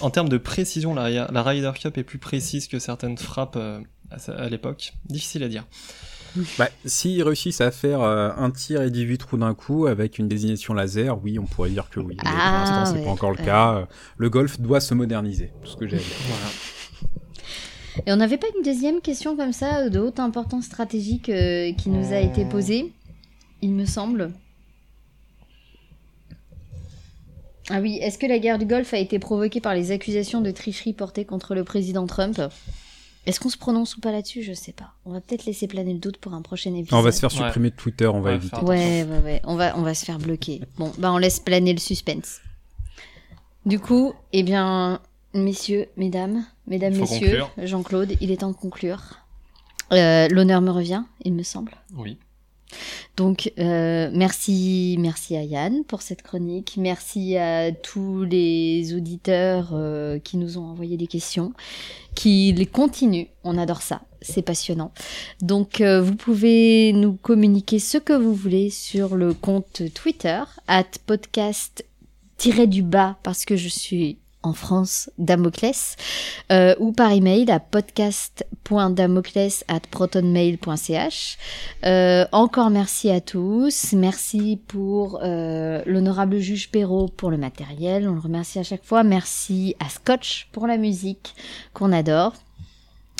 [0.00, 3.80] En termes de précision, la, la Ryder Cup est plus précise que certaines frappes euh,
[4.10, 4.94] à l'époque.
[5.06, 5.64] Difficile à dire.
[6.58, 10.26] Bah, s'ils réussissent à faire euh, un tir et 18 trous d'un coup avec une
[10.28, 12.16] désignation laser, oui, on pourrait dire que oui.
[12.24, 13.74] Mais Ah, pour l'instant, c'est ouais, pas encore le cas.
[13.74, 13.84] Euh,
[14.16, 15.52] Le golf doit se moderniser.
[15.62, 16.06] Tout ce que j'ai à dire.
[18.06, 21.90] Et on n'avait pas une deuxième question comme ça, de haute importance stratégique, euh, qui
[21.90, 22.92] nous a été posée,
[23.62, 24.32] il me semble.
[27.70, 30.50] Ah oui, est-ce que la guerre du Golfe a été provoquée par les accusations de
[30.50, 32.40] tricherie portées contre le président Trump?
[33.26, 34.42] Est-ce qu'on se prononce ou pas là-dessus?
[34.42, 34.92] Je sais pas.
[35.06, 36.98] On va peut-être laisser planer le doute pour un prochain épisode.
[36.98, 37.36] On va se faire Ouais.
[37.46, 38.56] supprimer de Twitter, on va Ouais, éviter.
[38.60, 39.40] Ouais, ouais, ouais.
[39.44, 40.60] On va, on va se faire bloquer.
[40.78, 42.40] Bon, bah on laisse planer le suspense.
[43.64, 45.00] Du coup, eh bien,
[45.32, 47.42] messieurs, mesdames, mesdames, messieurs.
[47.58, 49.00] Jean-Claude, il est temps de conclure.
[49.92, 51.72] Euh, L'honneur me revient, il me semble.
[51.96, 52.18] Oui.
[53.16, 56.74] Donc, euh, merci, merci à Yann pour cette chronique.
[56.76, 61.52] Merci à tous les auditeurs euh, qui nous ont envoyé des questions,
[62.14, 63.26] qui les continuent.
[63.44, 64.92] On adore ça, c'est passionnant.
[65.40, 70.84] Donc, euh, vous pouvez nous communiquer ce que vous voulez sur le compte Twitter at
[71.06, 71.84] podcast
[72.66, 75.96] du bas parce que je suis en France, Damoclès,
[76.52, 81.38] euh, ou par email à podcast.damoclès at protonmail.ch.
[81.86, 83.92] Euh, encore merci à tous.
[83.94, 88.08] Merci pour euh, l'honorable juge Perrault pour le matériel.
[88.08, 89.02] On le remercie à chaque fois.
[89.02, 91.34] Merci à Scotch pour la musique
[91.72, 92.34] qu'on adore.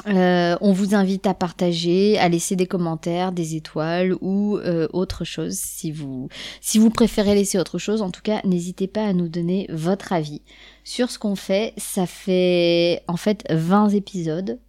[0.06, 4.58] Euh, on vous invite à partager, à laisser des commentaires, des étoiles ou
[4.92, 5.54] autre chose.
[5.54, 6.28] Si vous,
[6.60, 10.12] si vous préférez laisser autre chose, en tout cas, n'hésitez pas à nous donner votre
[10.12, 10.42] avis
[10.84, 11.72] sur ce qu'on fait.
[11.78, 14.60] Ça fait en fait 20 épisodes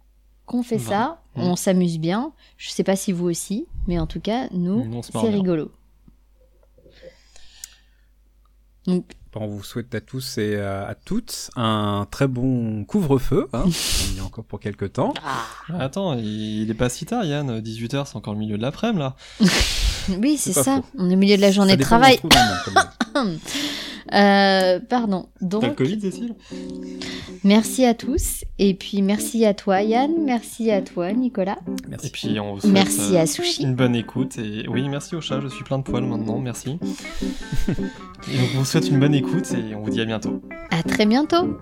[0.46, 0.88] qu'on fait 20.
[0.90, 1.22] ça.
[1.36, 1.42] Mhm.
[1.44, 2.32] On s'amuse bien.
[2.56, 5.70] Je sais pas si vous aussi, mais en tout cas, nous, c'est rigolo.
[8.86, 9.04] Donc,
[9.34, 13.48] on vous souhaite à tous et à, à toutes un très bon couvre-feu.
[13.52, 13.64] Hein.
[13.66, 15.12] on y est encore pour quelques temps.
[15.24, 15.44] ah,
[15.80, 17.60] Attends, il, il est pas si tard, Yann.
[17.60, 19.16] 18h, c'est encore le milieu de l'après-midi, là.
[20.22, 20.76] oui, c'est ça.
[20.76, 20.84] faux.
[20.96, 22.30] On est au milieu de la journée Ça de dépend où on
[23.12, 23.38] travail.
[24.14, 25.26] Euh, pardon.
[25.40, 26.34] T'as le Covid, Cécile?
[27.44, 28.44] merci à tous.
[28.58, 30.12] Et puis, merci à toi, Yann.
[30.24, 31.58] Merci à toi, Nicolas.
[31.88, 32.06] Merci.
[32.06, 33.62] Et puis, on vous souhaite Merci euh, à Sushi.
[33.62, 34.38] une bonne écoute.
[34.38, 36.78] Et oui, merci au chat, je suis plein de poils maintenant, merci.
[37.68, 40.42] et donc, on vous souhaite une bonne écoute et on vous dit à bientôt.
[40.70, 41.58] À très bientôt.